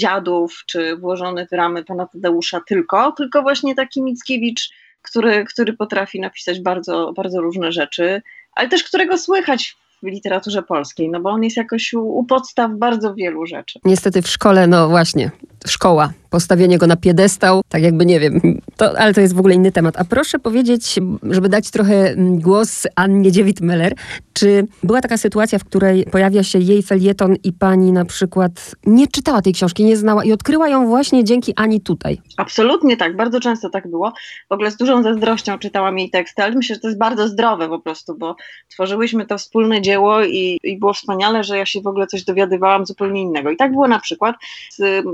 dziadów, 0.51 0.63
czy 0.65 0.95
włożony 0.95 1.47
w 1.47 1.51
ramy 1.51 1.83
pana 1.83 2.07
Tadeusza 2.07 2.61
tylko, 2.67 3.11
tylko 3.11 3.41
właśnie 3.41 3.75
taki 3.75 4.01
Mickiewicz, 4.03 4.69
który, 5.01 5.45
który 5.45 5.73
potrafi 5.73 6.19
napisać 6.19 6.59
bardzo, 6.59 7.13
bardzo 7.15 7.41
różne 7.41 7.71
rzeczy, 7.71 8.21
ale 8.55 8.69
też 8.69 8.83
którego 8.83 9.17
słychać 9.17 9.75
w 10.03 10.07
literaturze 10.07 10.63
polskiej, 10.63 11.09
no 11.09 11.19
bo 11.19 11.29
on 11.29 11.43
jest 11.43 11.57
jakoś 11.57 11.93
u, 11.93 12.01
u 12.01 12.23
podstaw 12.23 12.71
bardzo 12.71 13.13
wielu 13.13 13.45
rzeczy. 13.45 13.79
Niestety 13.85 14.21
w 14.21 14.27
szkole, 14.27 14.67
no 14.67 14.89
właśnie, 14.89 15.31
szkoła 15.67 16.13
postawienie 16.31 16.77
go 16.77 16.87
na 16.87 16.95
piedestał, 16.95 17.61
tak 17.69 17.83
jakby 17.83 18.05
nie 18.05 18.19
wiem, 18.19 18.41
to, 18.77 18.99
ale 18.99 19.13
to 19.13 19.21
jest 19.21 19.35
w 19.35 19.39
ogóle 19.39 19.55
inny 19.55 19.71
temat. 19.71 19.99
A 19.99 20.03
proszę 20.03 20.39
powiedzieć, 20.39 20.99
żeby 21.23 21.49
dać 21.49 21.71
trochę 21.71 22.11
mm, 22.11 22.39
głos 22.39 22.87
Annie 22.95 23.31
Dziewit-Meller, 23.31 23.93
czy 24.33 24.67
była 24.83 25.01
taka 25.01 25.17
sytuacja, 25.17 25.59
w 25.59 25.63
której 25.63 26.05
pojawia 26.05 26.43
się 26.43 26.59
jej 26.59 26.83
felieton 26.83 27.35
i 27.43 27.53
pani 27.53 27.91
na 27.91 28.05
przykład 28.05 28.75
nie 28.85 29.07
czytała 29.07 29.41
tej 29.41 29.53
książki, 29.53 29.85
nie 29.85 29.97
znała 29.97 30.23
i 30.23 30.31
odkryła 30.31 30.69
ją 30.69 30.87
właśnie 30.87 31.23
dzięki 31.23 31.53
Ani 31.55 31.81
tutaj? 31.81 32.17
Absolutnie 32.37 32.97
tak, 32.97 33.15
bardzo 33.15 33.39
często 33.39 33.69
tak 33.69 33.87
było. 33.87 34.13
W 34.49 34.53
ogóle 34.53 34.71
z 34.71 34.77
dużą 34.77 35.03
zazdrością 35.03 35.59
czytałam 35.59 35.99
jej 35.99 36.09
teksty, 36.09 36.43
ale 36.43 36.55
myślę, 36.55 36.75
że 36.75 36.81
to 36.81 36.87
jest 36.87 36.99
bardzo 36.99 37.27
zdrowe 37.27 37.69
po 37.69 37.79
prostu, 37.79 38.15
bo 38.17 38.35
tworzyłyśmy 38.69 39.25
to 39.25 39.37
wspólne 39.37 39.81
dzieło 39.81 40.23
i, 40.23 40.59
i 40.63 40.79
było 40.79 40.93
wspaniale, 40.93 41.43
że 41.43 41.57
ja 41.57 41.65
się 41.65 41.81
w 41.81 41.87
ogóle 41.87 42.07
coś 42.07 42.23
dowiadywałam 42.23 42.85
zupełnie 42.85 43.21
innego. 43.21 43.51
I 43.51 43.57
tak 43.57 43.71
było 43.71 43.87
na 43.87 43.99
przykład, 43.99 44.35
z, 44.71 45.05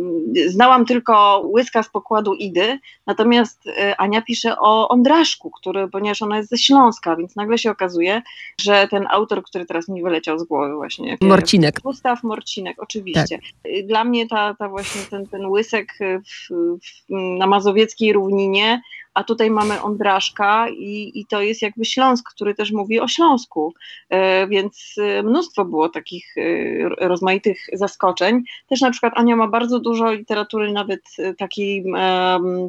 znałam 0.47 0.85
tylko 0.85 1.06
łyska 1.43 1.83
z 1.83 1.89
pokładu 1.89 2.33
Idy, 2.33 2.79
natomiast 3.05 3.67
y, 3.67 3.97
Ania 3.97 4.21
pisze 4.21 4.59
o 4.59 4.89
Ondraszku, 4.89 5.51
który, 5.51 5.87
ponieważ 5.87 6.21
ona 6.21 6.37
jest 6.37 6.49
ze 6.49 6.57
Śląska, 6.57 7.15
więc 7.15 7.35
nagle 7.35 7.57
się 7.57 7.71
okazuje, 7.71 8.21
że 8.61 8.87
ten 8.87 9.07
autor, 9.09 9.43
który 9.43 9.65
teraz 9.65 9.87
mi 9.87 10.03
wyleciał 10.03 10.39
z 10.39 10.43
głowy 10.43 10.75
właśnie. 10.75 11.17
Morcinek. 11.21 11.79
Gustaw 11.81 12.23
Morcinek, 12.23 12.83
oczywiście. 12.83 13.39
Tak. 13.63 13.71
Dla 13.87 14.03
mnie 14.03 14.27
ta, 14.27 14.53
ta 14.53 14.69
właśnie 14.69 15.01
ten, 15.01 15.27
ten 15.27 15.45
łysek 15.45 15.93
w, 15.99 16.53
w, 16.53 17.09
na 17.39 17.47
mazowieckiej 17.47 18.13
równinie 18.13 18.81
a 19.17 19.23
tutaj 19.23 19.51
mamy 19.51 19.81
Ondraszka 19.81 20.69
i, 20.69 21.11
i 21.19 21.25
to 21.25 21.41
jest 21.41 21.61
jakby 21.61 21.85
Śląsk, 21.85 22.29
który 22.29 22.55
też 22.55 22.71
mówi 22.71 22.99
o 22.99 23.07
Śląsku, 23.07 23.73
e, 24.09 24.47
więc 24.47 24.95
e, 24.97 25.23
mnóstwo 25.23 25.65
było 25.65 25.89
takich 25.89 26.35
e, 26.37 27.07
rozmaitych 27.07 27.57
zaskoczeń. 27.73 28.43
Też 28.69 28.81
na 28.81 28.91
przykład 28.91 29.13
Ania 29.15 29.35
ma 29.35 29.47
bardzo 29.47 29.79
dużo 29.79 30.11
literatury 30.11 30.71
nawet 30.71 31.01
takiej 31.37 31.83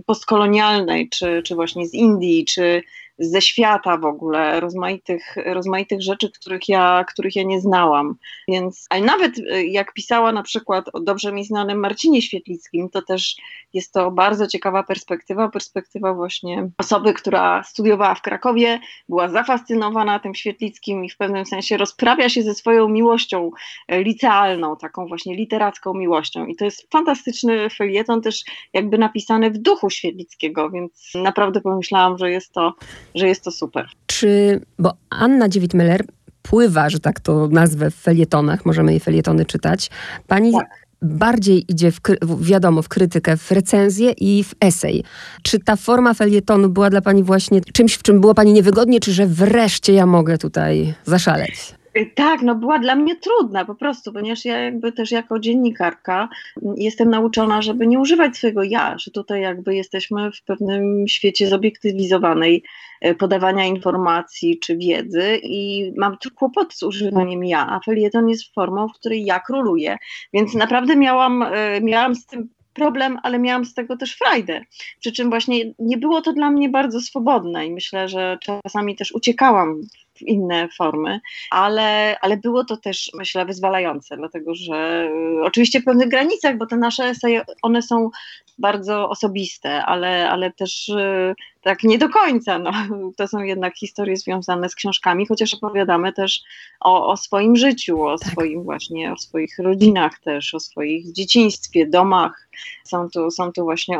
postkolonialnej, 0.06 1.08
czy, 1.08 1.42
czy 1.42 1.54
właśnie 1.54 1.86
z 1.86 1.94
Indii, 1.94 2.44
czy 2.44 2.82
ze 3.18 3.42
świata 3.42 3.96
w 3.96 4.04
ogóle, 4.04 4.60
rozmaitych, 4.60 5.36
rozmaitych 5.46 6.02
rzeczy, 6.02 6.30
których 6.30 6.68
ja, 6.68 7.04
których 7.08 7.36
ja 7.36 7.42
nie 7.42 7.60
znałam. 7.60 8.14
Więc, 8.48 8.86
ale 8.90 9.02
nawet 9.02 9.38
y, 9.38 9.66
jak 9.66 9.92
pisała 9.92 10.32
na 10.32 10.42
przykład 10.42 10.84
o 10.92 11.00
dobrze 11.00 11.32
mi 11.32 11.44
znanym 11.44 11.80
Marcinie 11.80 12.22
Świetlickim, 12.22 12.88
to 12.90 13.02
też 13.02 13.36
jest 13.72 13.92
to 13.92 14.10
bardzo 14.10 14.46
ciekawa 14.46 14.82
perspektywa, 14.82 15.48
perspektywa 15.48 16.14
właśnie 16.14 16.70
osoby, 16.78 17.14
która 17.14 17.62
studiowała 17.62 18.14
w 18.14 18.22
Krakowie, 18.22 18.80
była 19.08 19.28
zafascynowana 19.28 20.18
tym 20.18 20.34
Świetlickim 20.34 21.04
i 21.04 21.10
w 21.10 21.16
pewnym 21.16 21.46
sensie 21.46 21.76
rozprawia 21.76 22.28
się 22.28 22.42
ze 22.42 22.54
swoją 22.54 22.88
miłością 22.88 23.50
e, 23.88 24.02
licealną, 24.02 24.76
taką 24.76 25.06
właśnie 25.06 25.36
literacką 25.36 25.94
miłością. 25.94 26.46
I 26.46 26.56
to 26.56 26.64
jest 26.64 26.92
fantastyczny 26.92 27.70
felieton, 27.70 28.22
też 28.22 28.44
jakby 28.72 28.98
napisany 28.98 29.50
w 29.50 29.58
duchu 29.58 29.90
Świetlickiego, 29.90 30.70
więc 30.70 31.12
naprawdę 31.14 31.60
pomyślałam, 31.60 32.18
że 32.18 32.30
jest 32.30 32.52
to 32.52 32.74
że 33.14 33.28
jest 33.28 33.44
to 33.44 33.50
super. 33.50 33.88
Czy, 34.06 34.60
bo 34.78 34.92
Anna 35.10 35.48
Dziewit-Meller 35.48 36.04
pływa, 36.42 36.90
że 36.90 37.00
tak 37.00 37.20
to 37.20 37.48
nazwę 37.48 37.90
w 37.90 37.94
felietonach, 37.94 38.66
możemy 38.66 38.90
jej 38.90 39.00
felietony 39.00 39.44
czytać. 39.44 39.90
Pani 40.26 40.52
tak. 40.52 40.86
bardziej 41.02 41.72
idzie, 41.72 41.92
w, 41.92 42.00
wiadomo, 42.40 42.82
w 42.82 42.88
krytykę, 42.88 43.36
w 43.36 43.52
recenzję 43.52 44.10
i 44.10 44.44
w 44.44 44.54
esej. 44.60 45.04
Czy 45.42 45.58
ta 45.58 45.76
forma 45.76 46.14
felietonu 46.14 46.68
była 46.68 46.90
dla 46.90 47.00
pani 47.00 47.22
właśnie 47.22 47.60
czymś, 47.60 47.94
w 47.94 48.02
czym 48.02 48.20
było 48.20 48.34
pani 48.34 48.52
niewygodnie, 48.52 49.00
czy 49.00 49.12
że 49.12 49.26
wreszcie 49.26 49.92
ja 49.92 50.06
mogę 50.06 50.38
tutaj 50.38 50.94
zaszaleć? 51.04 51.77
Y, 51.98 52.10
tak, 52.14 52.42
no 52.42 52.54
była 52.54 52.78
dla 52.78 52.94
mnie 52.94 53.16
trudna 53.16 53.64
po 53.64 53.74
prostu, 53.74 54.12
ponieważ 54.12 54.44
ja 54.44 54.58
jakby 54.58 54.92
też 54.92 55.10
jako 55.10 55.38
dziennikarka 55.38 56.28
mm, 56.62 56.74
jestem 56.78 57.10
nauczona, 57.10 57.62
żeby 57.62 57.86
nie 57.86 57.98
używać 57.98 58.36
swojego 58.36 58.62
ja, 58.62 58.98
że 58.98 59.10
tutaj 59.10 59.42
jakby 59.42 59.74
jesteśmy 59.74 60.32
w 60.32 60.42
pewnym 60.42 61.08
świecie 61.08 61.48
zobiektywizowanej 61.48 62.62
y, 63.06 63.14
podawania 63.14 63.64
informacji 63.64 64.58
czy 64.58 64.76
wiedzy 64.76 65.40
i 65.42 65.92
mam 65.96 66.16
kłopot 66.34 66.74
z 66.74 66.82
używaniem 66.82 67.44
ja, 67.44 67.66
a 67.68 67.80
felieton 67.80 68.28
jest 68.28 68.54
formą, 68.54 68.88
w 68.88 68.92
której 68.92 69.24
ja 69.24 69.40
króluję, 69.40 69.96
więc 70.32 70.54
naprawdę 70.54 70.96
miałam, 70.96 71.42
y, 71.42 71.80
miałam 71.82 72.14
z 72.14 72.26
tym 72.26 72.48
problem, 72.78 73.18
ale 73.22 73.38
miałam 73.38 73.64
z 73.64 73.74
tego 73.74 73.96
też 73.96 74.16
frajdę. 74.16 74.60
Przy 75.00 75.12
czym 75.12 75.30
właśnie 75.30 75.74
nie 75.78 75.98
było 75.98 76.22
to 76.22 76.32
dla 76.32 76.50
mnie 76.50 76.68
bardzo 76.68 77.00
swobodne 77.00 77.66
i 77.66 77.72
myślę, 77.72 78.08
że 78.08 78.38
czasami 78.42 78.96
też 78.96 79.12
uciekałam 79.12 79.80
w 80.18 80.22
inne 80.22 80.68
formy, 80.76 81.20
ale, 81.50 82.16
ale 82.20 82.36
było 82.36 82.64
to 82.64 82.76
też, 82.76 83.10
myślę, 83.14 83.44
wyzwalające, 83.44 84.16
dlatego 84.16 84.54
że 84.54 85.08
y, 85.40 85.44
oczywiście 85.44 85.80
w 85.80 85.84
pewnych 85.84 86.08
granicach, 86.08 86.56
bo 86.56 86.66
te 86.66 86.76
nasze 86.76 87.04
eseje, 87.04 87.44
one 87.62 87.82
są 87.82 88.10
bardzo 88.58 89.08
osobiste, 89.08 89.84
ale, 89.84 90.30
ale 90.30 90.52
też 90.52 90.88
y, 90.88 91.34
tak 91.68 91.82
nie 91.82 91.98
do 91.98 92.08
końca. 92.08 92.58
No. 92.58 92.72
To 93.16 93.28
są 93.28 93.42
jednak 93.42 93.76
historie 93.76 94.16
związane 94.16 94.68
z 94.68 94.74
książkami, 94.74 95.26
chociaż 95.26 95.54
opowiadamy 95.54 96.12
też 96.12 96.42
o, 96.80 97.08
o 97.08 97.16
swoim 97.16 97.56
życiu, 97.56 98.02
o 98.02 98.18
tak. 98.18 98.32
swoim 98.32 98.62
właśnie, 98.62 99.12
o 99.12 99.16
swoich 99.16 99.58
rodzinach 99.58 100.18
też, 100.18 100.54
o 100.54 100.60
swoich 100.60 101.12
dzieciństwie, 101.12 101.86
domach. 101.86 102.48
Są 102.84 103.10
tu, 103.10 103.30
są 103.30 103.52
tu 103.52 103.64
właśnie 103.64 103.98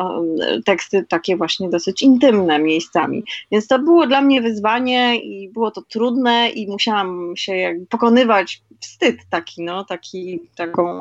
teksty 0.64 1.04
takie 1.08 1.36
właśnie 1.36 1.68
dosyć 1.68 2.02
intymne 2.02 2.58
miejscami. 2.58 3.24
Więc 3.52 3.66
to 3.66 3.78
było 3.78 4.06
dla 4.06 4.20
mnie 4.20 4.42
wyzwanie 4.42 5.16
i 5.16 5.48
było 5.48 5.70
to 5.70 5.82
trudne 5.82 6.48
i 6.48 6.68
musiałam 6.68 7.32
się 7.36 7.56
jakby 7.56 7.86
pokonywać 7.86 8.62
wstyd 8.80 9.16
taki, 9.30 9.62
no, 9.62 9.84
taki, 9.84 10.40
taką 10.56 11.00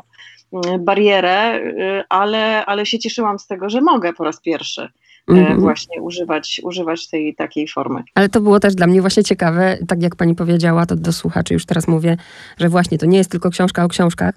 mm, 0.52 0.84
barierę, 0.84 1.56
y, 1.56 2.04
ale, 2.08 2.66
ale 2.66 2.86
się 2.86 2.98
cieszyłam 2.98 3.38
z 3.38 3.46
tego, 3.46 3.70
że 3.70 3.80
mogę 3.80 4.12
po 4.12 4.24
raz 4.24 4.40
pierwszy 4.40 4.88
mm-hmm. 5.28 5.60
właśnie 5.60 6.02
używać, 6.02 6.60
używać 6.64 7.08
tej 7.08 7.34
takiej 7.34 7.68
formy. 7.68 8.02
Ale 8.14 8.28
to 8.28 8.40
było 8.40 8.60
też 8.60 8.74
dla 8.74 8.86
mnie 8.86 9.00
właśnie 9.00 9.24
ciekawe, 9.24 9.78
tak 9.88 10.02
jak 10.02 10.16
pani 10.16 10.34
powiedziała, 10.34 10.86
to 10.86 10.96
do 10.96 11.12
słuchaczy 11.12 11.54
już 11.54 11.66
teraz 11.66 11.88
mówię, 11.88 12.16
że 12.58 12.68
właśnie 12.68 12.98
to 12.98 13.06
nie 13.06 13.18
jest 13.18 13.30
tylko 13.30 13.50
książka 13.50 13.84
o 13.84 13.88
książkach. 13.88 14.34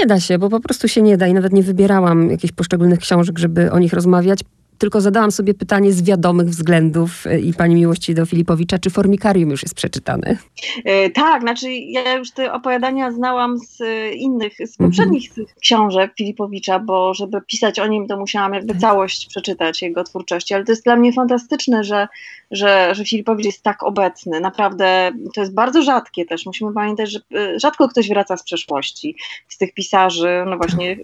Nie 0.00 0.06
da 0.06 0.20
się, 0.20 0.38
bo 0.38 0.48
po 0.48 0.60
prostu 0.60 0.88
się 0.88 1.02
nie 1.02 1.16
da 1.16 1.26
i 1.26 1.34
nawet 1.34 1.52
nie 1.52 1.62
wybierałam 1.62 2.30
jakichś 2.30 2.52
poszczególnych 2.52 2.98
książek, 2.98 3.38
żeby 3.38 3.72
o 3.72 3.78
nich 3.78 3.92
rozmawiać 3.92 4.40
tylko 4.78 5.00
zadałam 5.00 5.30
sobie 5.30 5.54
pytanie 5.54 5.92
z 5.92 6.02
wiadomych 6.02 6.48
względów 6.48 7.26
e, 7.26 7.40
i 7.40 7.54
pani 7.54 7.74
miłości 7.74 8.14
do 8.14 8.26
Filipowicza, 8.26 8.78
czy 8.78 8.90
Formikarium 8.90 9.50
już 9.50 9.62
jest 9.62 9.74
przeczytane? 9.74 10.36
E, 10.84 11.10
tak, 11.10 11.42
znaczy 11.42 11.72
ja 11.72 12.16
już 12.16 12.30
te 12.30 12.52
opowiadania 12.52 13.12
znałam 13.12 13.58
z 13.58 13.80
e, 13.80 14.12
innych, 14.12 14.52
z 14.66 14.76
poprzednich 14.76 15.28
mhm. 15.28 15.46
książek 15.60 16.12
Filipowicza, 16.18 16.78
bo 16.78 17.14
żeby 17.14 17.40
pisać 17.46 17.78
o 17.78 17.86
nim, 17.86 18.06
to 18.06 18.16
musiałam 18.16 18.54
jakby 18.54 18.72
tak. 18.72 18.80
całość 18.80 19.26
przeczytać 19.26 19.82
jego 19.82 20.04
twórczości, 20.04 20.54
ale 20.54 20.64
to 20.64 20.72
jest 20.72 20.84
dla 20.84 20.96
mnie 20.96 21.12
fantastyczne, 21.12 21.84
że, 21.84 22.08
że, 22.52 22.94
że 22.94 23.04
Filipowicz 23.04 23.46
jest 23.46 23.62
tak 23.62 23.82
obecny. 23.82 24.40
Naprawdę 24.40 25.10
to 25.34 25.40
jest 25.40 25.54
bardzo 25.54 25.82
rzadkie 25.82 26.24
też. 26.24 26.46
Musimy 26.46 26.72
pamiętać, 26.72 27.10
że 27.10 27.20
rzadko 27.56 27.88
ktoś 27.88 28.08
wraca 28.08 28.36
z 28.36 28.42
przeszłości, 28.42 29.16
z 29.48 29.58
tych 29.58 29.74
pisarzy, 29.74 30.44
no 30.46 30.56
właśnie 30.56 30.96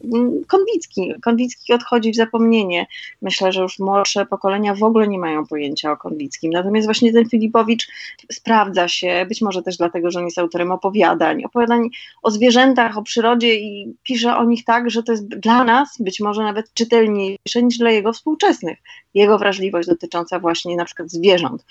Konwicki. 0.47 1.15
Konwicki 1.23 1.73
odchodzi 1.73 2.13
w 2.13 2.17
zapomnienie. 2.17 2.87
Myślę, 3.23 3.53
że 3.53 3.63
już 3.63 3.79
młodsze 3.79 4.27
pokolenia 4.27 4.75
w 4.75 4.83
ogóle 4.83 5.09
nie 5.09 5.19
mają 5.19 5.47
pojęcia 5.47 5.93
o 5.93 5.97
Konwickim. 5.97 6.53
Natomiast 6.53 6.87
właśnie 6.87 7.13
ten 7.13 7.29
Filipowicz 7.29 7.89
sprawdza 8.33 8.89
się, 8.89 9.27
być 9.29 9.43
może 9.43 9.63
też 9.63 9.77
dlatego, 9.77 10.11
że 10.11 10.19
on 10.19 10.25
jest 10.25 10.39
autorem 10.39 10.71
opowiadań, 10.71 11.45
opowiadań 11.45 11.89
o 12.23 12.31
zwierzętach, 12.31 12.99
o 12.99 13.03
przyrodzie 13.03 13.55
i 13.55 13.95
pisze 14.03 14.37
o 14.37 14.45
nich 14.45 14.65
tak, 14.65 14.91
że 14.91 15.03
to 15.03 15.13
jest 15.13 15.29
dla 15.29 15.65
nas 15.65 15.97
być 16.01 16.21
może 16.21 16.43
nawet 16.43 16.75
czytelniejsze 16.75 17.63
niż 17.63 17.79
dla 17.79 17.91
jego 17.91 18.13
współczesnych. 18.13 18.79
Jego 19.15 19.39
wrażliwość 19.39 19.89
dotycząca 19.89 20.39
właśnie 20.39 20.77
na 20.77 20.85
przykład 20.85 21.11
zwierząt. 21.11 21.38
desejando. 21.39 21.65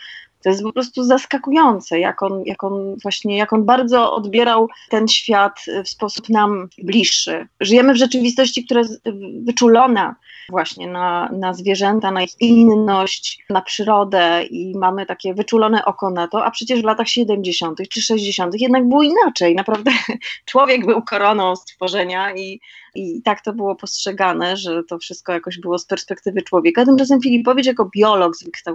To 0.43 0.49
jest 0.49 0.63
po 0.63 0.73
prostu 0.73 1.03
zaskakujące, 1.03 1.99
jak 1.99 2.23
on, 2.23 2.43
jak 2.45 2.63
on 2.63 2.95
właśnie, 3.03 3.37
jak 3.37 3.53
on 3.53 3.65
bardzo 3.65 4.13
odbierał 4.13 4.69
ten 4.89 5.07
świat 5.07 5.65
w 5.85 5.89
sposób 5.89 6.29
nam 6.29 6.69
bliższy. 6.77 7.47
Żyjemy 7.59 7.93
w 7.93 7.97
rzeczywistości, 7.97 8.65
która 8.65 8.79
jest 8.79 9.01
wyczulona 9.43 10.15
właśnie 10.49 10.87
na, 10.87 11.29
na 11.31 11.53
zwierzęta, 11.53 12.11
na 12.11 12.23
ich 12.23 12.31
inność, 12.39 13.43
na 13.49 13.61
przyrodę 13.61 14.43
i 14.43 14.77
mamy 14.77 15.05
takie 15.05 15.33
wyczulone 15.33 15.85
oko 15.85 16.09
na 16.09 16.27
to, 16.27 16.45
a 16.45 16.51
przecież 16.51 16.81
w 16.81 16.85
latach 16.85 17.07
70. 17.07 17.79
czy 17.89 18.01
60. 18.01 18.61
jednak 18.61 18.89
było 18.89 19.03
inaczej. 19.03 19.55
Naprawdę 19.55 19.91
człowiek 20.45 20.85
był 20.85 21.01
koroną 21.01 21.55
stworzenia 21.55 22.35
i, 22.35 22.59
i 22.95 23.21
tak 23.21 23.41
to 23.41 23.53
było 23.53 23.75
postrzegane, 23.75 24.57
że 24.57 24.83
to 24.83 24.97
wszystko 24.97 25.33
jakoś 25.33 25.59
było 25.59 25.79
z 25.79 25.85
perspektywy 25.85 26.41
człowieka. 26.41 26.85
Tymczasem 26.85 27.21
Filipowicz 27.21 27.65
jako 27.65 27.89
biolog 27.95 28.33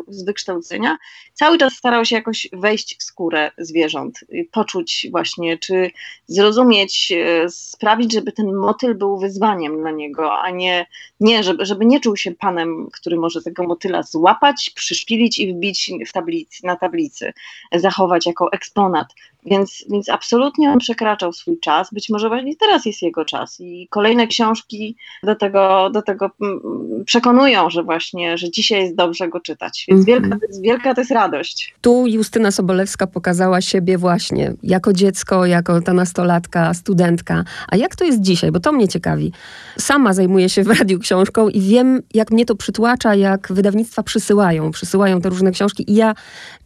z 0.09 0.25
wykształcenia 0.25 0.98
cały 1.35 1.51
czas 1.58 1.74
starał 1.74 2.04
się 2.04 2.16
jakoś 2.16 2.48
wejść 2.52 2.96
w 2.98 3.02
skórę 3.02 3.50
zwierząt, 3.58 4.20
poczuć 4.50 5.06
właśnie, 5.10 5.58
czy 5.58 5.90
zrozumieć, 6.26 7.12
e, 7.12 7.50
sprawić, 7.50 8.12
żeby 8.12 8.32
ten 8.32 8.54
motyl 8.54 8.94
był 8.94 9.18
wyzwaniem 9.18 9.80
dla 9.80 9.90
niego, 9.90 10.38
a 10.38 10.50
nie, 10.50 10.86
nie 11.20 11.42
żeby, 11.42 11.66
żeby 11.66 11.84
nie 11.84 12.00
czuł 12.00 12.16
się 12.16 12.32
panem, 12.32 12.88
który 12.92 13.16
może 13.16 13.42
tego 13.42 13.62
motyla 13.62 14.02
złapać, 14.02 14.72
przyszpilić 14.74 15.38
i 15.38 15.54
wbić 15.54 15.90
w 16.06 16.12
tablicy, 16.12 16.66
na 16.66 16.76
tablicy, 16.76 17.32
zachować 17.72 18.26
jako 18.26 18.52
eksponat, 18.52 19.06
Więc, 19.46 19.85
więc 19.90 20.09
absolutnie 20.09 20.70
on 20.70 20.78
przekraczał 20.78 21.33
swój 21.33 21.61
czas. 21.61 21.88
Być 21.92 22.09
może 22.09 22.28
właśnie 22.28 22.57
teraz 22.57 22.87
jest 22.87 23.02
jego 23.02 23.24
czas 23.24 23.57
i 23.61 23.88
kolejne 23.90 24.26
książki 24.26 24.96
do 25.22 25.35
tego, 25.35 25.90
do 25.90 26.02
tego 26.02 26.31
mm, 26.42 26.61
przekonują, 27.07 27.70
że 27.70 27.83
właśnie, 27.83 28.38
że 28.38 28.50
dzisiaj 28.50 28.83
jest 28.83 28.94
dobrze 28.94 29.28
go 29.28 29.40
czytać. 29.40 29.85
Więc 29.88 30.09
mm 30.09 30.22
-hmm. 30.22 30.28
wielka, 30.31 30.46
wielka 30.62 30.94
to 30.94 31.00
jest 31.00 31.11
radość. 31.11 31.74
Tu 31.81 32.07
Justyna 32.07 32.50
Sobolewska 32.50 33.07
pokazała 33.07 33.61
siebie 33.61 33.98
właśnie 33.98 34.55
jako 34.62 34.92
dziecko, 34.92 35.46
jako 35.46 35.81
ta 35.81 35.92
nastolatka, 35.92 36.74
studentka. 36.74 37.44
A 37.68 37.76
jak 37.76 37.96
to 37.96 38.05
jest 38.05 38.20
dzisiaj? 38.20 38.52
Bo 38.52 38.61
to 38.61 38.72
mnie 38.72 38.88
ciekawi. 38.88 39.33
Sama 39.78 40.14
zajmuję 40.14 40.48
się 40.48 40.62
w 40.64 40.78
radiu 40.78 40.98
książką 40.98 41.48
i 41.48 41.61
wiem, 41.61 42.02
jak 42.14 42.31
mnie 42.31 42.46
to 42.46 42.55
przytłacza, 42.55 43.14
jak 43.14 43.52
wydawnictwa 43.52 44.02
przysyłają, 44.02 44.70
przysyłają 44.70 45.20
te 45.20 45.28
różne 45.28 45.52
książki 45.52 45.90
i 45.90 45.94
ja 45.94 46.14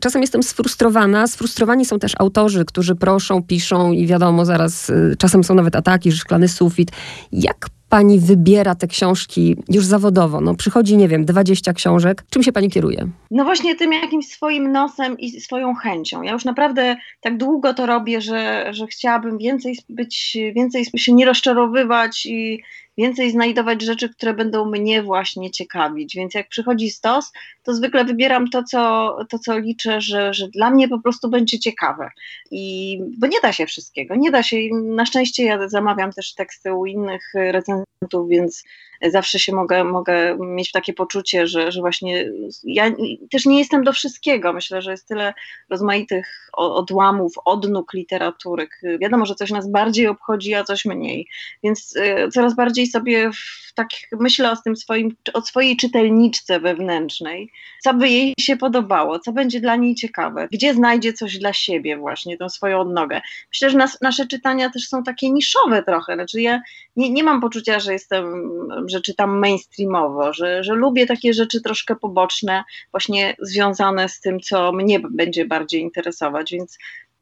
czasem 0.00 0.20
jestem 0.22 0.42
sfrustrowana. 0.42 1.26
Sfrustrowani 1.26 1.84
są 1.84 1.98
też 1.98 2.12
autorzy, 2.18 2.65
którzy 2.66 2.94
proszą, 2.94 3.42
piszą 3.42 3.92
i 3.92 4.06
wiadomo, 4.06 4.44
zaraz 4.44 4.90
y, 4.90 5.16
czasem 5.18 5.44
są 5.44 5.54
nawet 5.54 5.76
ataki, 5.76 6.12
że 6.12 6.18
szklany 6.18 6.48
sufit. 6.48 6.90
Jak 7.32 7.66
pani 7.88 8.20
wybiera 8.20 8.74
te 8.74 8.86
książki 8.86 9.56
już 9.68 9.84
zawodowo? 9.84 10.40
No 10.40 10.54
przychodzi, 10.54 10.96
nie 10.96 11.08
wiem, 11.08 11.24
20 11.24 11.72
książek. 11.72 12.24
Czym 12.30 12.42
się 12.42 12.52
pani 12.52 12.70
kieruje? 12.70 13.08
No 13.30 13.44
właśnie 13.44 13.74
tym 13.74 13.92
jakimś 13.92 14.28
swoim 14.28 14.72
nosem 14.72 15.18
i 15.18 15.40
swoją 15.40 15.74
chęcią. 15.74 16.22
Ja 16.22 16.32
już 16.32 16.44
naprawdę 16.44 16.96
tak 17.20 17.36
długo 17.36 17.74
to 17.74 17.86
robię, 17.86 18.20
że, 18.20 18.66
że 18.70 18.86
chciałabym 18.86 19.38
więcej 19.38 19.78
być, 19.88 20.36
więcej 20.54 20.84
się 20.96 21.12
nie 21.12 21.26
rozczarowywać 21.26 22.26
i 22.26 22.62
więcej 22.98 23.30
znajdować 23.30 23.82
rzeczy, 23.82 24.08
które 24.08 24.34
będą 24.34 24.70
mnie 24.70 25.02
właśnie 25.02 25.50
ciekawić. 25.50 26.16
Więc 26.16 26.34
jak 26.34 26.48
przychodzi 26.48 26.90
stos, 26.90 27.32
to 27.62 27.74
zwykle 27.74 28.04
wybieram 28.04 28.50
to, 28.50 28.62
co, 28.62 29.16
to, 29.28 29.38
co 29.38 29.58
liczę, 29.58 30.00
że, 30.00 30.34
że 30.34 30.48
dla 30.48 30.70
mnie 30.70 30.88
po 30.88 31.00
prostu 31.00 31.28
będzie 31.30 31.58
ciekawe. 31.58 32.10
I, 32.50 32.98
bo 33.18 33.26
nie 33.26 33.40
da 33.42 33.52
się 33.52 33.66
wszystkiego, 33.66 34.14
nie 34.16 34.30
da 34.30 34.42
się. 34.42 34.56
Na 34.72 35.06
szczęście 35.06 35.44
ja 35.44 35.68
zamawiam 35.68 36.12
też 36.12 36.34
teksty 36.34 36.74
u 36.74 36.86
innych 36.86 37.32
recenzentów, 37.34 38.28
więc 38.28 38.64
zawsze 39.02 39.38
się 39.38 39.54
mogę, 39.54 39.84
mogę 39.84 40.36
mieć 40.40 40.72
takie 40.72 40.92
poczucie, 40.92 41.46
że, 41.46 41.72
że 41.72 41.80
właśnie 41.80 42.30
ja 42.64 42.92
też 43.30 43.46
nie 43.46 43.58
jestem 43.58 43.84
do 43.84 43.92
wszystkiego. 43.92 44.52
Myślę, 44.52 44.82
że 44.82 44.90
jest 44.90 45.08
tyle 45.08 45.34
rozmaitych 45.70 46.50
odłamów, 46.52 47.32
odnóg 47.44 47.92
literatury. 47.92 48.68
Wiadomo, 49.00 49.26
że 49.26 49.34
coś 49.34 49.50
nas 49.50 49.70
bardziej 49.70 50.06
obchodzi, 50.06 50.54
a 50.54 50.64
coś 50.64 50.84
mniej. 50.84 51.28
Więc 51.62 51.96
y, 51.96 52.28
coraz 52.32 52.56
bardziej 52.56 52.86
sobie 52.86 53.30
tak 53.76 53.88
myślę 54.12 54.52
o 54.52 54.56
tym 54.56 54.76
swoim, 54.76 55.16
o 55.34 55.42
swojej 55.42 55.76
czytelniczce 55.76 56.60
wewnętrznej, 56.60 57.50
co 57.82 57.94
by 57.94 58.08
jej 58.08 58.34
się 58.40 58.56
podobało, 58.56 59.18
co 59.18 59.32
będzie 59.32 59.60
dla 59.60 59.76
niej 59.76 59.94
ciekawe, 59.94 60.48
gdzie 60.52 60.74
znajdzie 60.74 61.12
coś 61.12 61.38
dla 61.38 61.52
siebie 61.52 61.96
właśnie, 61.96 62.36
tą 62.36 62.48
swoją 62.48 62.80
odnogę. 62.80 63.20
Myślę, 63.52 63.70
że 63.70 63.78
nas, 63.78 64.00
nasze 64.00 64.26
czytania 64.26 64.70
też 64.70 64.88
są 64.88 65.02
takie 65.02 65.30
niszowe 65.30 65.82
trochę, 65.82 66.14
znaczy 66.14 66.40
ja 66.40 66.60
nie, 66.96 67.10
nie 67.10 67.24
mam 67.24 67.40
poczucia, 67.40 67.80
że 67.80 67.92
jestem, 67.92 68.50
że 68.88 69.00
czytam 69.00 69.38
mainstreamowo, 69.38 70.32
że, 70.32 70.64
że 70.64 70.74
lubię 70.74 71.06
takie 71.06 71.34
rzeczy 71.34 71.60
troszkę 71.60 71.96
poboczne, 71.96 72.64
właśnie 72.90 73.36
związane 73.38 74.08
z 74.08 74.20
tym, 74.20 74.40
co 74.40 74.72
mnie 74.72 75.00
będzie 75.00 75.44
bardziej 75.44 75.80
interesować, 75.82 76.52
więc 76.52 76.78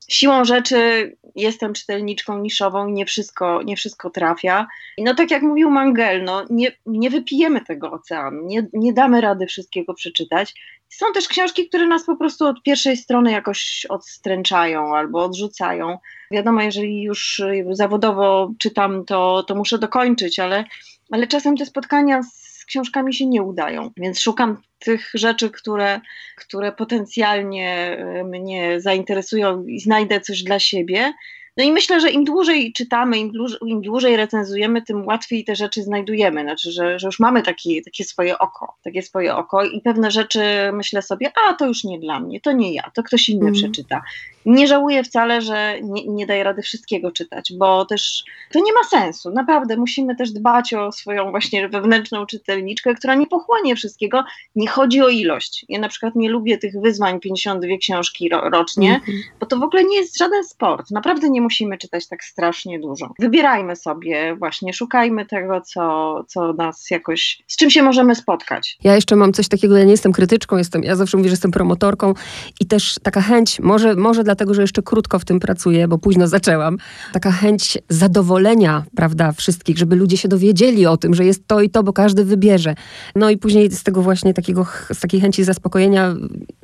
siłą 0.08 0.44
rzeczy 0.44 1.12
jestem 1.34 1.72
czytelniczką 1.72 2.38
niszową 2.38 2.86
i 2.86 2.92
nie 2.92 3.06
wszystko, 3.06 3.62
nie 3.62 3.76
wszystko 3.76 4.10
trafia. 4.10 4.66
No 4.98 5.14
tak 5.14 5.30
jak 5.30 5.42
mówił 5.42 5.70
Mangel, 5.70 6.24
no 6.24 6.44
nie, 6.50 6.72
nie 6.86 7.10
wypijemy 7.10 7.60
tego 7.60 7.92
oceanu, 7.92 8.46
nie, 8.46 8.66
nie 8.72 8.92
damy 8.92 9.20
rady 9.20 9.46
wszystkiego 9.46 9.94
przeczytać. 9.94 10.54
Są 10.88 11.06
też 11.14 11.28
książki, 11.28 11.68
które 11.68 11.86
nas 11.86 12.06
po 12.06 12.16
prostu 12.16 12.46
od 12.46 12.62
pierwszej 12.62 12.96
strony 12.96 13.32
jakoś 13.32 13.86
odstręczają 13.88 14.96
albo 14.96 15.24
odrzucają. 15.24 15.98
Wiadomo, 16.30 16.62
jeżeli 16.62 17.02
już 17.02 17.42
zawodowo 17.70 18.52
czytam, 18.58 19.04
to, 19.04 19.42
to 19.42 19.54
muszę 19.54 19.78
dokończyć, 19.78 20.38
ale, 20.38 20.64
ale 21.10 21.26
czasem 21.26 21.56
te 21.56 21.66
spotkania 21.66 22.22
z 22.22 22.64
książkami 22.64 23.14
się 23.14 23.26
nie 23.26 23.42
udają, 23.42 23.90
więc 23.96 24.20
szukam 24.20 24.62
tych 24.78 25.10
rzeczy, 25.14 25.50
które, 25.50 26.00
które 26.36 26.72
potencjalnie 26.72 27.98
y, 28.20 28.24
mnie 28.24 28.80
zainteresują 28.80 29.66
i 29.66 29.80
znajdę 29.80 30.20
coś 30.20 30.42
dla 30.42 30.58
siebie. 30.58 31.12
No 31.56 31.64
i 31.64 31.72
myślę, 31.72 32.00
że 32.00 32.10
im 32.10 32.24
dłużej 32.24 32.72
czytamy, 32.72 33.18
im 33.18 33.32
dłużej, 33.32 33.58
im 33.66 33.82
dłużej 33.82 34.16
recenzujemy, 34.16 34.82
tym 34.82 35.06
łatwiej 35.06 35.44
te 35.44 35.56
rzeczy 35.56 35.82
znajdujemy. 35.82 36.42
Znaczy, 36.42 36.72
że, 36.72 36.98
że 36.98 37.06
już 37.08 37.20
mamy 37.20 37.42
taki, 37.42 37.82
takie 37.82 38.04
swoje 38.04 38.38
oko, 38.38 38.74
takie 38.82 39.02
swoje 39.02 39.36
oko 39.36 39.64
i 39.64 39.80
pewne 39.80 40.10
rzeczy 40.10 40.40
myślę 40.72 41.02
sobie, 41.02 41.32
a 41.48 41.54
to 41.54 41.66
już 41.66 41.84
nie 41.84 41.98
dla 41.98 42.20
mnie, 42.20 42.40
to 42.40 42.52
nie 42.52 42.72
ja, 42.72 42.90
to 42.94 43.02
ktoś 43.02 43.28
inny 43.28 43.48
mm. 43.48 43.54
przeczyta. 43.54 44.02
Nie 44.46 44.66
żałuję 44.66 45.04
wcale, 45.04 45.42
że 45.42 45.80
nie, 45.82 46.06
nie 46.06 46.26
daję 46.26 46.44
rady 46.44 46.62
wszystkiego 46.62 47.12
czytać, 47.12 47.52
bo 47.58 47.84
też 47.84 48.24
to 48.52 48.58
nie 48.58 48.72
ma 48.72 48.84
sensu. 48.84 49.30
Naprawdę 49.30 49.76
musimy 49.76 50.16
też 50.16 50.30
dbać 50.30 50.74
o 50.74 50.92
swoją 50.92 51.30
właśnie 51.30 51.68
wewnętrzną 51.68 52.26
czytelniczkę, 52.26 52.94
która 52.94 53.14
nie 53.14 53.26
pochłonie 53.26 53.76
wszystkiego. 53.76 54.24
Nie 54.56 54.68
chodzi 54.68 55.02
o 55.02 55.08
ilość. 55.08 55.64
Ja 55.68 55.78
na 55.78 55.88
przykład 55.88 56.14
nie 56.16 56.30
lubię 56.30 56.58
tych 56.58 56.80
wyzwań 56.80 57.20
52 57.20 57.76
książki 57.80 58.28
ro, 58.28 58.50
rocznie, 58.50 58.88
mm 58.88 59.00
-hmm. 59.00 59.22
bo 59.40 59.46
to 59.46 59.58
w 59.58 59.62
ogóle 59.62 59.84
nie 59.84 59.96
jest 59.96 60.18
żaden 60.18 60.44
sport. 60.44 60.90
Naprawdę 60.90 61.30
nie 61.30 61.40
musimy 61.40 61.78
czytać 61.78 62.08
tak 62.08 62.24
strasznie 62.24 62.80
dużo. 62.80 63.12
Wybierajmy 63.18 63.76
sobie 63.76 64.36
właśnie, 64.36 64.72
szukajmy 64.72 65.26
tego, 65.26 65.60
co, 65.60 66.24
co 66.28 66.52
nas 66.52 66.90
jakoś, 66.90 67.42
z 67.46 67.56
czym 67.56 67.70
się 67.70 67.82
możemy 67.82 68.14
spotkać. 68.14 68.78
Ja 68.84 68.94
jeszcze 68.94 69.16
mam 69.16 69.32
coś 69.32 69.48
takiego, 69.48 69.76
ja 69.76 69.84
nie 69.84 69.90
jestem 69.90 70.12
krytyczką, 70.12 70.56
jestem, 70.56 70.82
ja 70.82 70.96
zawsze 70.96 71.16
mówię, 71.16 71.28
że 71.28 71.32
jestem 71.32 71.50
promotorką 71.50 72.14
i 72.60 72.66
też 72.66 72.96
taka 73.02 73.20
chęć, 73.20 73.60
może, 73.60 73.94
może 73.94 74.24
dlatego, 74.34 74.54
że 74.54 74.62
jeszcze 74.62 74.82
krótko 74.82 75.18
w 75.18 75.24
tym 75.24 75.40
pracuję, 75.40 75.88
bo 75.88 75.98
późno 75.98 76.28
zaczęłam, 76.28 76.76
taka 77.12 77.32
chęć 77.32 77.78
zadowolenia, 77.88 78.84
prawda, 78.96 79.32
wszystkich, 79.32 79.78
żeby 79.78 79.96
ludzie 79.96 80.16
się 80.16 80.28
dowiedzieli 80.28 80.86
o 80.86 80.96
tym, 80.96 81.14
że 81.14 81.24
jest 81.24 81.46
to 81.46 81.60
i 81.60 81.70
to, 81.70 81.82
bo 81.82 81.92
każdy 81.92 82.24
wybierze. 82.24 82.74
No 83.14 83.30
i 83.30 83.36
później 83.36 83.70
z 83.70 83.82
tego 83.82 84.02
właśnie 84.02 84.34
takiego, 84.34 84.66
z 84.92 85.00
takiej 85.00 85.20
chęci 85.20 85.44
zaspokojenia 85.44 86.14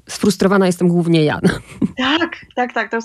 sfrustrowana 0.09 0.67
jestem 0.67 0.89
głównie 0.89 1.25
ja. 1.25 1.41
Tak, 1.97 2.37
tak, 2.55 2.73
tak. 2.73 2.91
To 2.91 2.99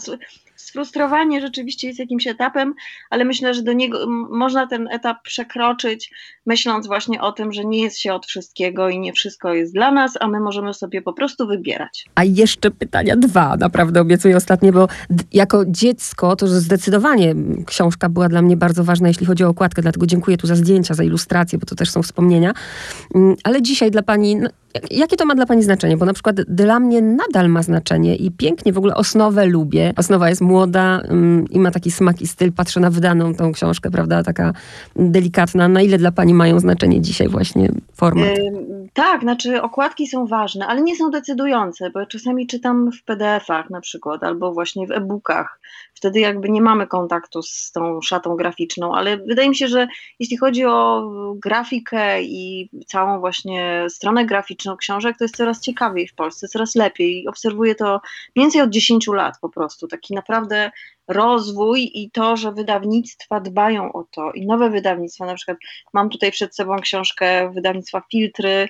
sfrustrowanie 0.76 1.42
rzeczywiście 1.42 1.88
jest 1.88 2.00
jakimś 2.00 2.28
etapem, 2.28 2.74
ale 3.10 3.26
myślę, 3.26 3.54
że 3.54 3.64
do 3.64 3.74
niego 3.74 4.08
można 4.30 4.68
ten 4.68 4.88
etap 4.92 5.18
przekroczyć, 5.24 6.12
myśląc 6.46 6.88
właśnie 6.88 7.22
o 7.22 7.32
tym, 7.32 7.54
że 7.54 7.66
nie 7.66 7.82
jest 7.82 7.98
się 8.00 8.14
od 8.14 8.26
wszystkiego 8.26 8.90
i 8.90 9.00
nie 9.00 9.14
wszystko 9.14 9.54
jest 9.54 9.74
dla 9.74 9.92
nas, 9.92 10.14
a 10.20 10.28
my 10.28 10.40
możemy 10.40 10.74
sobie 10.74 11.02
po 11.02 11.14
prostu 11.14 11.48
wybierać. 11.48 12.06
A 12.16 12.24
jeszcze 12.24 12.72
pytania 12.72 13.16
dwa, 13.16 13.58
naprawdę 13.58 14.02
obiecuję 14.02 14.38
ostatnie, 14.38 14.72
bo 14.72 14.88
jako 15.34 15.64
dziecko 15.68 16.36
to 16.36 16.48
zdecydowanie 16.48 17.36
książka 17.66 18.10
była 18.10 18.30
dla 18.30 18.42
mnie 18.42 18.58
bardzo 18.58 18.84
ważna, 18.84 19.08
jeśli 19.08 19.26
chodzi 19.26 19.44
o 19.44 19.50
okładkę, 19.50 19.82
dlatego 19.82 20.06
dziękuję 20.06 20.38
tu 20.38 20.48
za 20.48 20.56
zdjęcia, 20.56 20.94
za 20.94 21.04
ilustracje, 21.04 21.60
bo 21.60 21.66
to 21.66 21.76
też 21.76 21.90
są 21.92 22.04
wspomnienia. 22.04 22.54
Mm, 23.16 23.36
ale 23.44 23.62
dzisiaj 23.62 23.92
dla 23.92 24.04
pani 24.04 24.38
Jakie 24.92 25.18
to 25.18 25.26
ma 25.26 25.36
dla 25.36 25.46
Pani 25.46 25.64
znaczenie? 25.64 25.98
Bo 25.98 26.06
na 26.06 26.14
przykład 26.14 26.42
dla 26.42 26.80
mnie 26.80 27.02
nadal 27.02 27.50
ma 27.50 27.64
znaczenie 27.64 28.16
i 28.16 28.32
pięknie 28.32 28.74
w 28.74 28.78
ogóle 28.78 28.96
Osnowę 28.96 29.46
lubię. 29.46 29.94
Osnowa 29.98 30.30
jest 30.30 30.42
młoda 30.42 30.65
um, 31.10 31.46
i 31.50 31.60
ma 31.60 31.72
taki 31.72 31.92
smak 31.92 32.22
i 32.22 32.28
styl. 32.28 32.52
Patrzę 32.52 32.80
na 32.80 32.90
wydaną 32.90 33.36
tą 33.36 33.52
książkę, 33.52 33.92
prawda, 33.92 34.24
taka 34.24 34.54
delikatna. 34.96 35.68
Na 35.68 35.82
ile 35.82 35.98
dla 35.98 36.12
Pani 36.12 36.34
mają 36.34 36.60
znaczenie 36.60 37.02
dzisiaj 37.02 37.28
właśnie 37.28 37.70
format? 37.96 38.38
Yy, 38.38 38.90
tak, 38.94 39.22
znaczy 39.22 39.62
okładki 39.62 40.08
są 40.08 40.28
ważne, 40.28 40.68
ale 40.68 40.82
nie 40.82 40.96
są 40.96 41.10
decydujące, 41.10 41.90
bo 41.90 42.06
czasami 42.06 42.48
czytam 42.48 42.92
w 42.92 43.04
PDF-ach 43.04 43.70
na 43.70 43.82
przykład 43.82 44.24
albo 44.24 44.54
właśnie 44.54 44.88
w 44.88 44.92
e-bookach. 44.92 45.60
Wtedy 45.94 46.20
jakby 46.20 46.50
nie 46.50 46.62
mamy 46.62 46.88
kontaktu 46.88 47.42
z 47.42 47.72
tą 47.72 48.02
szatą 48.02 48.36
graficzną, 48.36 48.96
ale 48.96 49.18
wydaje 49.18 49.50
mi 49.50 49.56
się, 49.56 49.68
że 49.68 49.88
jeśli 50.20 50.38
chodzi 50.38 50.66
o 50.66 51.04
grafikę 51.36 52.24
i 52.24 52.70
całą 52.88 53.20
właśnie 53.20 53.86
stronę 53.90 54.26
graficzną, 54.26 54.78
książek, 54.78 55.18
to 55.18 55.24
jest 55.24 55.36
coraz 55.36 55.62
ciekawiej 55.62 56.08
w 56.08 56.16
Polsce, 56.16 56.48
coraz 56.48 56.76
lepiej. 56.76 57.28
Obserwuję 57.28 57.76
to 57.76 58.02
więcej 58.36 58.62
od 58.62 58.70
10 58.70 59.08
lat 59.08 59.40
po 59.42 59.50
prostu. 59.50 59.88
Taki 59.88 60.14
naprawdę 60.14 60.72
rozwój 61.08 61.92
i 61.94 62.12
to, 62.12 62.38
że 62.38 62.52
wydawnictwa 62.52 63.40
dbają 63.40 63.94
o 63.94 64.04
to. 64.04 64.32
I 64.32 64.46
nowe 64.46 64.70
wydawnictwa, 64.70 65.26
na 65.26 65.36
przykład 65.36 65.58
mam 65.94 66.10
tutaj 66.10 66.32
przed 66.32 66.56
sobą 66.56 66.80
książkę 66.80 67.52
wydawnictwa 67.54 68.02
Filtry, 68.12 68.70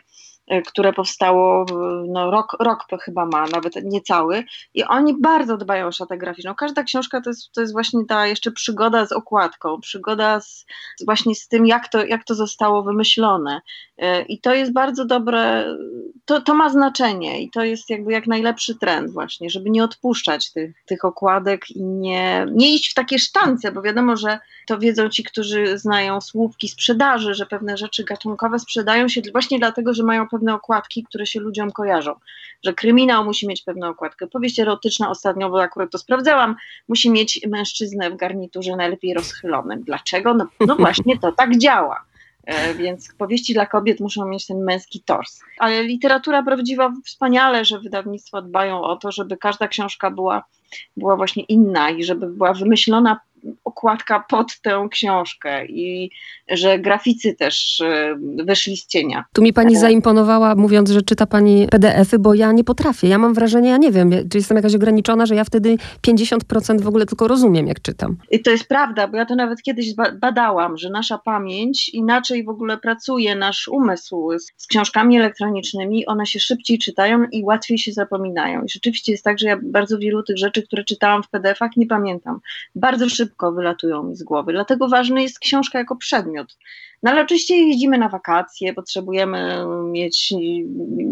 które 0.67 0.93
powstało, 0.93 1.65
no 2.07 2.31
rok, 2.31 2.57
rok 2.59 2.79
to 2.89 2.97
chyba 2.97 3.25
ma, 3.25 3.45
nawet 3.47 3.75
niecały 3.83 4.43
i 4.73 4.83
oni 4.83 5.21
bardzo 5.21 5.57
dbają 5.57 5.87
o 5.87 5.91
szatę 5.91 6.17
graficzną. 6.17 6.55
Każda 6.55 6.83
książka 6.83 7.21
to 7.21 7.29
jest, 7.29 7.51
to 7.51 7.61
jest 7.61 7.73
właśnie 7.73 8.05
ta 8.05 8.27
jeszcze 8.27 8.51
przygoda 8.51 9.05
z 9.05 9.11
okładką, 9.11 9.79
przygoda 9.81 10.39
z, 10.41 10.65
właśnie 11.05 11.35
z 11.35 11.47
tym, 11.47 11.65
jak 11.65 11.87
to, 11.87 12.05
jak 12.05 12.23
to 12.23 12.35
zostało 12.35 12.83
wymyślone 12.83 13.61
y, 13.97 14.05
i 14.21 14.41
to 14.41 14.53
jest 14.53 14.73
bardzo 14.73 15.05
dobre 15.05 15.65
to, 16.25 16.41
to 16.41 16.55
ma 16.55 16.69
znaczenie 16.69 17.41
i 17.41 17.49
to 17.49 17.63
jest 17.63 17.89
jakby 17.89 18.11
jak 18.11 18.27
najlepszy 18.27 18.75
trend 18.75 19.11
właśnie, 19.11 19.49
żeby 19.49 19.69
nie 19.69 19.83
odpuszczać 19.83 20.51
tych, 20.51 20.85
tych 20.85 21.05
okładek 21.05 21.71
i 21.71 21.83
nie, 21.83 22.45
nie 22.51 22.75
iść 22.75 22.91
w 22.91 22.93
takie 22.93 23.19
sztance, 23.19 23.71
bo 23.71 23.81
wiadomo, 23.81 24.17
że 24.17 24.39
to 24.67 24.79
wiedzą 24.79 25.09
ci, 25.09 25.23
którzy 25.23 25.77
znają 25.77 26.21
słupki 26.21 26.67
sprzedaży, 26.67 27.33
że 27.33 27.45
pewne 27.45 27.77
rzeczy 27.77 28.03
gatunkowe 28.03 28.59
sprzedają 28.59 29.07
się 29.07 29.21
właśnie 29.31 29.59
dlatego, 29.59 29.93
że 29.93 30.03
mają 30.03 30.27
pewne 30.35 30.53
okładki, 30.53 31.03
które 31.03 31.25
się 31.25 31.39
ludziom 31.39 31.71
kojarzą, 31.71 32.13
że 32.63 32.73
kryminał 32.73 33.25
musi 33.25 33.47
mieć 33.47 33.61
pewną 33.61 33.87
okładkę, 33.87 34.27
powieść 34.27 34.59
erotyczna 34.59 35.09
ostatnio, 35.09 35.49
bo 35.49 35.61
akurat 35.61 35.91
to 35.91 35.97
sprawdzałam, 35.97 36.55
musi 36.87 37.11
mieć 37.11 37.39
mężczyznę 37.47 38.11
w 38.11 38.15
garniturze 38.15 38.75
najlepiej 38.75 39.13
rozchylonym. 39.13 39.83
Dlaczego? 39.83 40.33
No, 40.33 40.47
no 40.67 40.75
właśnie 40.85 41.19
to 41.19 41.31
tak 41.31 41.57
działa. 41.57 42.05
E, 42.45 42.73
więc 42.73 43.13
powieści 43.17 43.53
dla 43.53 43.65
kobiet 43.65 43.99
muszą 43.99 44.27
mieć 44.27 44.47
ten 44.47 44.63
męski 44.63 45.01
tors. 45.05 45.41
Ale 45.59 45.83
literatura 45.83 46.43
prawdziwa 46.43 46.93
wspaniale, 47.05 47.65
że 47.65 47.79
wydawnictwa 47.79 48.41
dbają 48.41 48.81
o 48.81 48.95
to, 48.95 49.11
żeby 49.11 49.37
każda 49.37 49.67
książka 49.67 50.11
była, 50.11 50.43
była 50.97 51.15
właśnie 51.15 51.43
inna 51.43 51.89
i 51.89 52.03
żeby 52.03 52.27
była 52.27 52.53
wymyślona 52.53 53.19
okładka 53.63 54.19
pod 54.29 54.61
tę 54.61 54.87
książkę 54.91 55.65
i 55.65 56.09
że 56.47 56.79
graficy 56.79 57.33
też 57.33 57.81
e, 57.81 58.15
wyszli 58.45 58.77
z 58.77 58.87
cienia. 58.87 59.25
Tu 59.33 59.41
mi 59.41 59.53
pani 59.53 59.77
zaimponowała, 59.77 60.55
mówiąc, 60.55 60.89
że 60.89 61.01
czyta 61.01 61.25
pani 61.25 61.67
PDF-y, 61.71 62.19
bo 62.19 62.33
ja 62.33 62.51
nie 62.51 62.63
potrafię. 62.63 63.07
Ja 63.07 63.17
mam 63.17 63.33
wrażenie, 63.33 63.69
ja 63.69 63.77
nie 63.77 63.91
wiem, 63.91 64.11
czy 64.31 64.37
jestem 64.37 64.57
jakaś 64.57 64.75
ograniczona, 64.75 65.25
że 65.25 65.35
ja 65.35 65.43
wtedy 65.43 65.77
50% 66.07 66.81
w 66.81 66.87
ogóle 66.87 67.05
tylko 67.05 67.27
rozumiem, 67.27 67.67
jak 67.67 67.81
czytam. 67.81 68.17
I 68.31 68.41
to 68.41 68.51
jest 68.51 68.67
prawda, 68.67 69.07
bo 69.07 69.17
ja 69.17 69.25
to 69.25 69.35
nawet 69.35 69.61
kiedyś 69.61 69.93
badałam, 70.19 70.77
że 70.77 70.89
nasza 70.89 71.17
pamięć 71.17 71.89
inaczej 71.89 72.43
w 72.43 72.49
ogóle 72.49 72.77
pracuje, 72.77 73.35
nasz 73.35 73.67
umysł 73.67 74.29
z, 74.39 74.51
z 74.57 74.67
książkami 74.67 75.17
elektronicznymi, 75.17 76.05
one 76.05 76.25
się 76.25 76.39
szybciej 76.39 76.79
czytają 76.79 77.23
i 77.31 77.43
łatwiej 77.43 77.77
się 77.77 77.93
zapominają. 77.93 78.63
I 78.63 78.69
rzeczywiście 78.69 79.11
jest 79.11 79.23
tak, 79.23 79.39
że 79.39 79.47
ja 79.47 79.59
bardzo 79.63 79.97
wielu 79.97 80.23
tych 80.23 80.37
rzeczy, 80.37 80.63
które 80.63 80.83
czytałam 80.83 81.23
w 81.23 81.29
PDF-ach, 81.29 81.77
nie 81.77 81.87
pamiętam. 81.87 82.39
Bardzo 82.75 83.09
szybko 83.09 83.34
wylatują 83.41 84.03
mi 84.03 84.15
z 84.15 84.23
głowy. 84.23 84.53
Dlatego 84.53 84.87
ważna 84.87 85.21
jest 85.21 85.39
książka 85.39 85.79
jako 85.79 85.95
przedmiot. 85.95 86.57
No 87.03 87.11
ale 87.11 87.21
oczywiście 87.21 87.55
jeździmy 87.55 87.97
na 87.97 88.09
wakacje, 88.09 88.73
potrzebujemy 88.73 89.65
mieć 89.91 90.33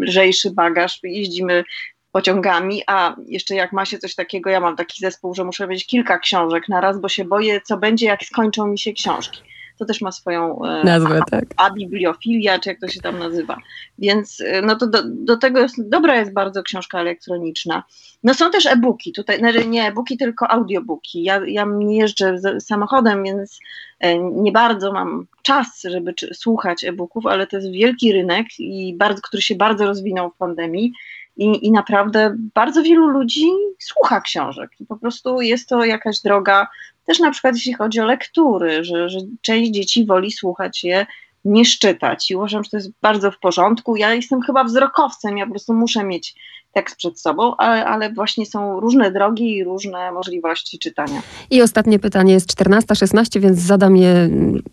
lżejszy 0.00 0.50
bagaż, 0.50 1.00
jeździmy 1.02 1.64
pociągami, 2.12 2.82
a 2.86 3.16
jeszcze 3.26 3.54
jak 3.54 3.72
ma 3.72 3.84
się 3.84 3.98
coś 3.98 4.14
takiego, 4.14 4.50
ja 4.50 4.60
mam 4.60 4.76
taki 4.76 5.00
zespół, 5.00 5.34
że 5.34 5.44
muszę 5.44 5.66
mieć 5.66 5.86
kilka 5.86 6.18
książek 6.18 6.68
na 6.68 6.80
raz, 6.80 7.00
bo 7.00 7.08
się 7.08 7.24
boję, 7.24 7.60
co 7.60 7.76
będzie, 7.76 8.06
jak 8.06 8.24
skończą 8.24 8.66
mi 8.66 8.78
się 8.78 8.92
książki 8.92 9.53
to 9.78 9.84
też 9.84 10.00
ma 10.00 10.12
swoją 10.12 10.64
e, 10.64 10.84
nazwę, 10.84 11.20
a, 11.26 11.30
tak. 11.30 11.44
A 11.56 11.70
bibliofilia, 11.70 12.58
czy 12.58 12.68
jak 12.68 12.80
to 12.80 12.88
się 12.88 13.00
tam 13.00 13.18
nazywa. 13.18 13.58
Więc 13.98 14.40
e, 14.40 14.62
no 14.62 14.76
to 14.76 14.86
do, 14.86 15.02
do 15.04 15.36
tego 15.36 15.60
jest, 15.60 15.88
dobra 15.88 16.16
jest 16.16 16.32
bardzo 16.32 16.62
książka 16.62 17.00
elektroniczna. 17.00 17.82
No 18.24 18.34
są 18.34 18.50
też 18.50 18.66
e-booki, 18.66 19.12
tutaj 19.12 19.38
znaczy 19.38 19.66
nie 19.66 19.86
e-booki, 19.86 20.16
tylko 20.16 20.50
audiobooki. 20.50 21.22
Ja, 21.22 21.40
ja 21.46 21.66
nie 21.68 21.98
jeżdżę 21.98 22.36
samochodem, 22.60 23.24
więc 23.24 23.58
e, 24.00 24.18
nie 24.18 24.52
bardzo 24.52 24.92
mam 24.92 25.26
czas, 25.42 25.82
żeby 25.84 26.14
słuchać 26.32 26.84
e-booków, 26.84 27.26
ale 27.26 27.46
to 27.46 27.56
jest 27.56 27.70
wielki 27.70 28.12
rynek, 28.12 28.46
i 28.58 28.94
bardzo, 28.96 29.22
który 29.22 29.42
się 29.42 29.54
bardzo 29.54 29.84
rozwinął 29.86 30.30
w 30.30 30.36
pandemii. 30.36 30.92
I, 31.36 31.66
I 31.66 31.72
naprawdę 31.72 32.36
bardzo 32.54 32.82
wielu 32.82 33.06
ludzi 33.06 33.46
słucha 33.78 34.20
książek. 34.20 34.70
Po 34.88 34.96
prostu 34.96 35.40
jest 35.40 35.68
to 35.68 35.84
jakaś 35.84 36.20
droga 36.20 36.68
też 37.06 37.18
na 37.18 37.30
przykład 37.30 37.54
jeśli 37.54 37.72
chodzi 37.72 38.00
o 38.00 38.06
lektury, 38.06 38.84
że, 38.84 39.08
że 39.08 39.18
część 39.40 39.70
dzieci 39.70 40.06
woli 40.06 40.32
słuchać 40.32 40.84
je 40.84 41.06
niż 41.44 41.78
czytać 41.78 42.30
i 42.30 42.36
uważam, 42.36 42.64
że 42.64 42.70
to 42.70 42.76
jest 42.76 42.90
bardzo 43.02 43.30
w 43.30 43.38
porządku. 43.38 43.96
Ja 43.96 44.14
jestem 44.14 44.42
chyba 44.42 44.64
wzrokowcem, 44.64 45.38
ja 45.38 45.44
po 45.44 45.50
prostu 45.50 45.74
muszę 45.74 46.04
mieć 46.04 46.34
tekst 46.74 46.96
przed 46.96 47.20
sobą, 47.20 47.56
ale, 47.56 47.84
ale 47.84 48.12
właśnie 48.12 48.46
są 48.46 48.80
różne 48.80 49.10
drogi 49.10 49.56
i 49.56 49.64
różne 49.64 50.12
możliwości 50.12 50.78
czytania. 50.78 51.22
I 51.50 51.62
ostatnie 51.62 51.98
pytanie 51.98 52.32
jest 52.32 52.54
14.16, 52.60 53.40
więc 53.40 53.58
zadam 53.58 53.96
je, 53.96 54.28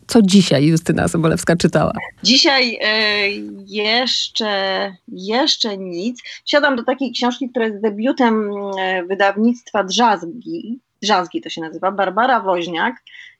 co 0.08 0.22
dzisiaj 0.22 0.65
Justyna 0.65 1.08
Sobolewska 1.08 1.56
czytała? 1.56 1.94
Dzisiaj 2.24 2.78
e, 2.82 3.30
jeszcze, 3.67 4.52
jeszcze 5.08 5.78
nic. 5.78 6.24
Siadam 6.46 6.76
do 6.76 6.84
takiej 6.84 7.12
książki, 7.12 7.50
która 7.50 7.65
jest 7.65 7.82
debiutem 7.82 8.52
e, 8.80 9.04
wydawnictwa 9.04 9.84
Drzazgi, 9.84 10.80
Drzazgi 11.02 11.42
to 11.42 11.50
się 11.50 11.62
nazywa, 11.62 11.92
Barbara 11.92 12.40
Woźniak. 12.40 12.96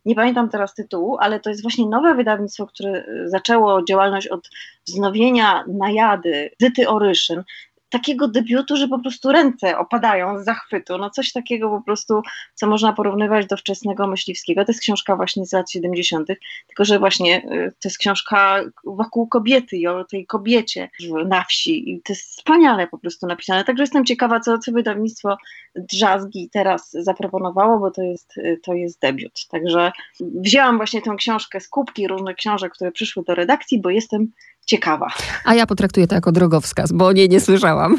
Nie 0.06 0.16
pamiętam 0.16 0.50
teraz 0.50 0.74
tytułu, 0.74 1.18
ale 1.20 1.40
to 1.40 1.50
jest 1.50 1.62
właśnie 1.62 1.88
nowe 1.88 2.16
wydawnictwo, 2.16 2.68
które 2.68 3.06
zaczęło 3.26 3.84
działalność 3.84 4.28
od 4.28 4.50
wznowienia 4.88 5.64
najady 5.68 6.52
Zyty 6.62 6.90
Oryszyn 6.90 7.44
takiego 7.92 8.28
debiutu, 8.28 8.78
że 8.78 8.88
po 8.88 9.00
prostu 9.00 9.32
ręce 9.32 9.78
opadają 9.78 10.40
z 10.40 10.46
zachwytu. 10.46 10.98
No 10.98 11.10
coś 11.10 11.32
takiego 11.32 11.70
po 11.70 11.82
prostu, 11.82 12.22
co 12.56 12.68
można 12.68 12.94
porównywać 12.94 13.46
do 13.46 13.58
wczesnego 13.58 14.08
myśliwskiego. 14.08 14.66
To 14.66 14.72
jest 14.72 14.82
książka 14.82 15.16
właśnie 15.16 15.46
z 15.46 15.54
lat 15.54 15.72
70., 15.72 16.28
tylko 16.68 16.86
że 16.86 17.00
właśnie 17.00 17.38
y, 17.38 17.72
to 17.72 17.90
jest 17.90 17.98
książka 17.98 18.62
wokół 18.84 19.28
kobiety 19.28 19.78
i 19.78 19.88
o 19.88 20.04
tej 20.04 20.26
kobiecie 20.26 20.90
na 21.26 21.44
wsi. 21.44 21.92
I 21.92 22.02
to 22.02 22.14
jest 22.14 22.24
wspaniale 22.24 22.88
po 22.88 22.98
prostu 22.98 23.28
napisane. 23.28 23.64
Także 23.64 23.84
jestem 23.84 24.06
ciekawa, 24.06 24.40
co, 24.40 24.58
co 24.58 24.72
wydawnictwo 24.72 25.38
Drzazgi 25.76 26.50
teraz 26.50 26.92
zaproponowało, 26.92 27.80
bo 27.80 27.92
to 27.92 28.02
jest, 28.02 28.38
y, 28.38 28.60
to 28.64 28.74
jest 28.74 29.02
debiut. 29.02 29.48
Także 29.50 29.92
wzięłam 30.20 30.78
właśnie 30.78 31.02
tę 31.02 31.16
książkę 31.18 31.60
z 31.60 31.68
kubki 31.68 32.08
różnych 32.08 32.36
książek, 32.36 32.74
które 32.74 32.92
przyszły 32.92 33.24
do 33.24 33.36
redakcji, 33.36 33.82
bo 33.82 33.90
jestem 33.90 34.32
ciekawa. 34.66 35.08
A 35.46 35.56
ja 35.56 35.66
potraktuję 35.66 36.08
to 36.08 36.16
jako 36.16 36.32
drogowskaz, 36.32 36.92
bo 36.92 37.08
o 37.08 37.12
niej 37.12 37.30
nie 37.30 37.40
słyszałam. 37.40 37.98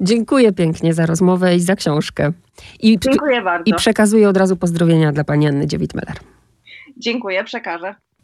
Dziękuję 0.00 0.52
pięknie 0.52 0.94
za 0.94 1.06
rozmowę 1.06 1.56
i 1.56 1.60
za 1.60 1.76
książkę. 1.76 2.32
I, 2.80 2.98
Dziękuję 2.98 3.42
bardzo. 3.42 3.64
I 3.66 3.74
przekazuję 3.74 4.28
od 4.28 4.36
razu 4.36 4.56
pozdrowienia 4.56 5.12
dla 5.12 5.24
pani 5.24 5.48
Anny 5.48 5.66
Dziewit-Meller. 5.66 6.16
Dziękuję, 6.96 7.44
przekażę. 7.44 7.94